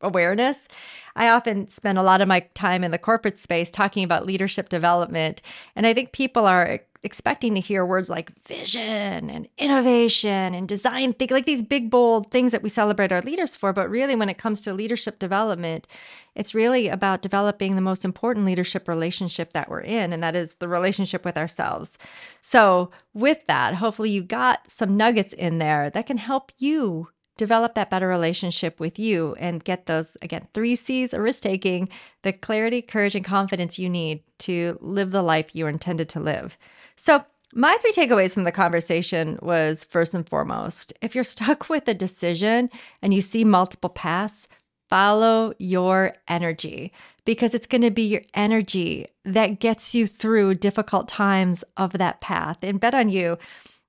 awareness? 0.00 0.68
I 1.16 1.28
often 1.28 1.68
spend 1.68 1.98
a 1.98 2.02
lot 2.02 2.20
of 2.20 2.28
my 2.28 2.40
time 2.54 2.84
in 2.84 2.90
the 2.90 2.98
corporate 2.98 3.38
space 3.38 3.70
talking 3.70 4.04
about 4.04 4.26
leadership 4.26 4.68
development. 4.68 5.42
And 5.76 5.86
I 5.86 5.94
think 5.94 6.12
people 6.12 6.46
are 6.46 6.80
expecting 7.02 7.54
to 7.54 7.60
hear 7.60 7.84
words 7.84 8.10
like 8.10 8.30
vision 8.46 9.30
and 9.30 9.48
innovation 9.56 10.54
and 10.54 10.68
design 10.68 11.14
think 11.14 11.30
like 11.30 11.46
these 11.46 11.62
big 11.62 11.90
bold 11.90 12.30
things 12.30 12.52
that 12.52 12.62
we 12.62 12.68
celebrate 12.68 13.10
our 13.10 13.22
leaders 13.22 13.56
for 13.56 13.72
but 13.72 13.88
really 13.88 14.14
when 14.14 14.28
it 14.28 14.36
comes 14.36 14.60
to 14.60 14.74
leadership 14.74 15.18
development 15.18 15.86
it's 16.34 16.54
really 16.54 16.88
about 16.88 17.22
developing 17.22 17.74
the 17.74 17.80
most 17.80 18.04
important 18.04 18.44
leadership 18.44 18.86
relationship 18.86 19.54
that 19.54 19.70
we're 19.70 19.80
in 19.80 20.12
and 20.12 20.22
that 20.22 20.36
is 20.36 20.56
the 20.56 20.68
relationship 20.68 21.24
with 21.24 21.38
ourselves 21.38 21.96
so 22.42 22.90
with 23.14 23.46
that 23.46 23.74
hopefully 23.74 24.10
you 24.10 24.22
got 24.22 24.70
some 24.70 24.96
nuggets 24.96 25.32
in 25.32 25.58
there 25.58 25.88
that 25.88 26.06
can 26.06 26.18
help 26.18 26.52
you 26.58 27.08
develop 27.40 27.74
that 27.74 27.88
better 27.88 28.06
relationship 28.06 28.78
with 28.78 28.98
you 28.98 29.34
and 29.38 29.64
get 29.64 29.86
those, 29.86 30.14
again, 30.20 30.46
three 30.52 30.74
C's 30.74 31.14
of 31.14 31.22
risk 31.22 31.40
taking, 31.40 31.88
the 32.20 32.34
clarity, 32.34 32.82
courage, 32.82 33.14
and 33.14 33.24
confidence 33.24 33.78
you 33.78 33.88
need 33.88 34.22
to 34.40 34.76
live 34.82 35.10
the 35.10 35.22
life 35.22 35.56
you 35.56 35.64
are 35.64 35.70
intended 35.70 36.06
to 36.10 36.20
live. 36.20 36.58
So, 36.96 37.24
my 37.54 37.78
three 37.80 37.92
takeaways 37.92 38.34
from 38.34 38.44
the 38.44 38.52
conversation 38.52 39.38
was 39.40 39.84
first 39.84 40.14
and 40.14 40.28
foremost, 40.28 40.92
if 41.00 41.14
you're 41.14 41.24
stuck 41.36 41.70
with 41.70 41.88
a 41.88 41.94
decision 41.94 42.68
and 43.00 43.14
you 43.14 43.22
see 43.22 43.42
multiple 43.42 43.88
paths, 43.88 44.46
follow 44.90 45.54
your 45.58 46.12
energy 46.28 46.92
because 47.24 47.54
it's 47.54 47.66
going 47.66 47.80
to 47.80 47.90
be 47.90 48.02
your 48.02 48.22
energy 48.34 49.06
that 49.24 49.60
gets 49.60 49.94
you 49.94 50.06
through 50.06 50.56
difficult 50.56 51.08
times 51.08 51.64
of 51.78 51.92
that 51.92 52.20
path. 52.20 52.62
And 52.62 52.78
bet 52.78 52.94
on 52.94 53.08
you, 53.08 53.38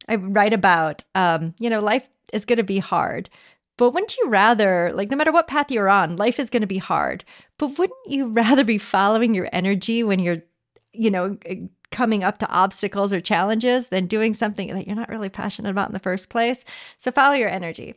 I 0.08 0.16
write 0.16 0.54
about, 0.54 1.04
um, 1.16 1.54
you 1.60 1.70
know, 1.70 1.80
life 1.80 2.10
is 2.34 2.46
going 2.46 2.58
to 2.58 2.64
be 2.64 2.80
hard. 2.80 3.30
But 3.78 3.92
wouldn't 3.92 4.16
you 4.18 4.30
rather, 4.30 4.92
like, 4.94 5.10
no 5.10 5.18
matter 5.18 5.32
what 5.32 5.48
path 5.48 5.72
you're 5.72 5.90
on, 5.90 6.16
life 6.16 6.40
is 6.40 6.50
going 6.50 6.62
to 6.62 6.68
be 6.68 6.78
hard. 6.78 7.24
But 7.58 7.78
wouldn't 7.80 8.00
you 8.06 8.28
rather 8.28 8.64
be 8.64 8.78
following 8.78 9.34
your 9.34 9.50
energy 9.52 10.04
when 10.04 10.20
you're, 10.20 10.44
you 10.94 11.10
know, 11.10 11.38
coming 11.90 12.24
up 12.24 12.38
to 12.38 12.50
obstacles 12.50 13.12
or 13.12 13.20
challenges 13.20 13.88
than 13.88 14.06
doing 14.06 14.34
something 14.34 14.74
that 14.74 14.86
you're 14.86 14.96
not 14.96 15.10
really 15.10 15.30
passionate 15.30 15.70
about 15.72 15.90
in 15.90 15.94
the 15.94 16.00
first 16.00 16.30
place? 16.30 16.64
So 16.98 17.12
follow 17.12 17.34
your 17.34 17.50
energy. 17.50 17.96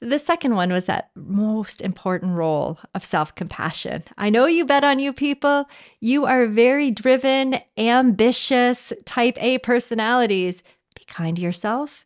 The 0.00 0.18
second 0.18 0.54
one 0.54 0.70
was 0.70 0.84
that 0.84 1.10
most 1.16 1.80
important 1.82 2.36
role 2.36 2.78
of 2.94 3.04
self 3.04 3.34
compassion. 3.34 4.04
I 4.16 4.30
know 4.30 4.46
you 4.46 4.64
bet 4.64 4.84
on 4.84 5.00
you 5.00 5.12
people. 5.12 5.68
You 6.00 6.24
are 6.24 6.46
very 6.46 6.92
driven, 6.92 7.58
ambitious, 7.76 8.92
type 9.04 9.36
A 9.42 9.58
personalities. 9.58 10.62
Be 10.98 11.04
kind 11.04 11.36
to 11.36 11.42
yourself 11.42 12.04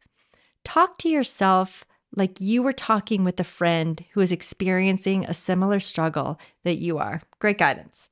Talk 0.65 0.99
to 0.99 1.09
yourself 1.09 1.85
like 2.15 2.41
you 2.41 2.63
were 2.63 2.73
talking 2.73 3.25
with 3.25 3.41
a 3.41 3.45
friend 3.45 4.05
who 4.13 4.21
is 4.21 4.33
experiencing 4.33 5.25
a 5.25 5.35
similar 5.35 5.81
struggle 5.81 6.39
that 6.65 6.77
you 6.79 6.99
are. 6.99 7.23
Great 7.39 7.59
guidance. 7.59 8.11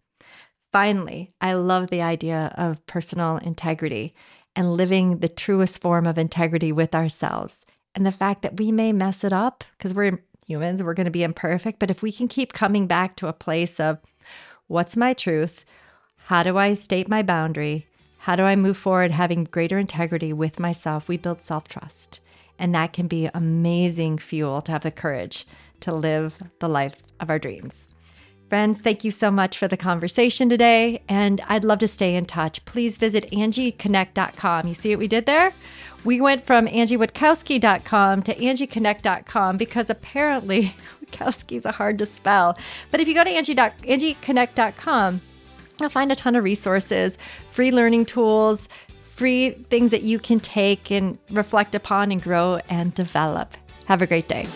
Finally, 0.73 1.33
I 1.41 1.53
love 1.55 1.89
the 1.89 2.03
idea 2.03 2.55
of 2.57 2.85
personal 2.87 3.37
integrity 3.39 4.15
and 4.57 4.73
living 4.73 5.19
the 5.19 5.29
truest 5.29 5.81
form 5.81 6.07
of 6.07 6.19
integrity 6.19 6.73
with 6.73 6.95
ourselves. 6.95 7.67
And 7.95 8.07
the 8.07 8.13
fact 8.13 8.43
that 8.43 8.59
we 8.59 8.73
may 8.73 8.93
mess 8.93 9.25
it 9.25 9.33
up 9.33 9.65
because 9.77 9.95
we're 9.95 10.23
humans, 10.47 10.83
we're 10.83 10.95
going 10.95 11.05
to 11.05 11.11
be 11.11 11.23
imperfect. 11.23 11.79
But 11.79 11.91
if 11.91 12.03
we 12.03 12.11
can 12.11 12.29
keep 12.29 12.53
coming 12.53 12.87
back 12.87 13.17
to 13.17 13.29
a 13.29 13.33
place 13.33 13.79
of 13.79 13.99
what's 14.67 14.97
my 14.97 15.13
truth? 15.13 15.65
How 16.27 16.43
do 16.43 16.57
I 16.57 16.75
state 16.75 17.09
my 17.09 17.23
boundary? 17.23 17.87
How 18.25 18.37
do 18.37 18.43
I 18.43 18.55
move 18.55 18.77
forward 18.77 19.13
having 19.13 19.45
greater 19.45 19.79
integrity 19.79 20.35
with 20.35 20.61
myself? 20.61 21.09
We 21.09 21.17
build 21.17 21.41
self 21.41 21.69
trust. 21.69 22.21
And 22.59 22.75
that 22.75 22.93
can 22.93 23.07
be 23.07 23.31
amazing 23.33 24.19
fuel 24.19 24.61
to 24.61 24.73
have 24.73 24.83
the 24.83 24.91
courage 24.91 25.47
to 25.81 25.95
live 25.95 26.39
the 26.59 26.69
life 26.69 26.97
of 27.19 27.31
our 27.31 27.39
dreams. 27.39 27.95
Friends, 28.51 28.81
thank 28.83 29.05
you 29.05 29.11
so 29.11 29.31
much 29.31 29.57
for 29.57 29.69
the 29.69 29.77
conversation 29.77 30.51
today. 30.51 31.01
And 31.09 31.41
I'd 31.49 31.65
love 31.65 31.79
to 31.79 31.89
stay 31.89 32.15
in 32.15 32.27
touch. 32.27 32.63
Please 32.67 32.99
visit 32.99 33.31
angieconnect.com. 33.31 34.69
You 34.69 34.75
see 34.75 34.91
what 34.91 34.99
we 34.99 35.09
did 35.09 35.25
there? 35.25 35.55
We 36.05 36.21
went 36.21 36.45
from 36.45 36.67
angiewitkowski.com 36.67 38.23
to 38.25 38.35
angieconnect.com 38.35 39.57
because 39.57 39.89
apparently 39.89 40.75
Witkowski's 41.05 41.65
a 41.65 41.73
hard 41.73 41.97
to 41.99 42.07
spell. 42.07 42.59
But 42.91 43.01
if 43.01 43.09
you 43.09 43.15
go 43.15 43.25
to 43.25 43.31
angie. 43.31 43.55
angieconnect.com, 43.55 45.23
you'll 45.81 45.91
find 45.91 46.13
a 46.13 46.17
ton 46.17 46.37
of 46.37 46.45
resources, 46.45 47.19
free 47.51 47.73
learning 47.73 48.07
tools, 48.07 48.69
free 49.17 49.51
things 49.51 49.91
that 49.91 50.03
you 50.03 50.19
can 50.19 50.41
take 50.41 50.91
and 50.91 51.19
reflect 51.31 51.75
upon 51.75 52.11
and 52.11 52.23
grow 52.23 52.61
and 52.69 52.95
develop. 52.95 53.57
Have 53.87 54.03
a 54.03 54.07
great 54.07 54.29
day. 54.29 54.47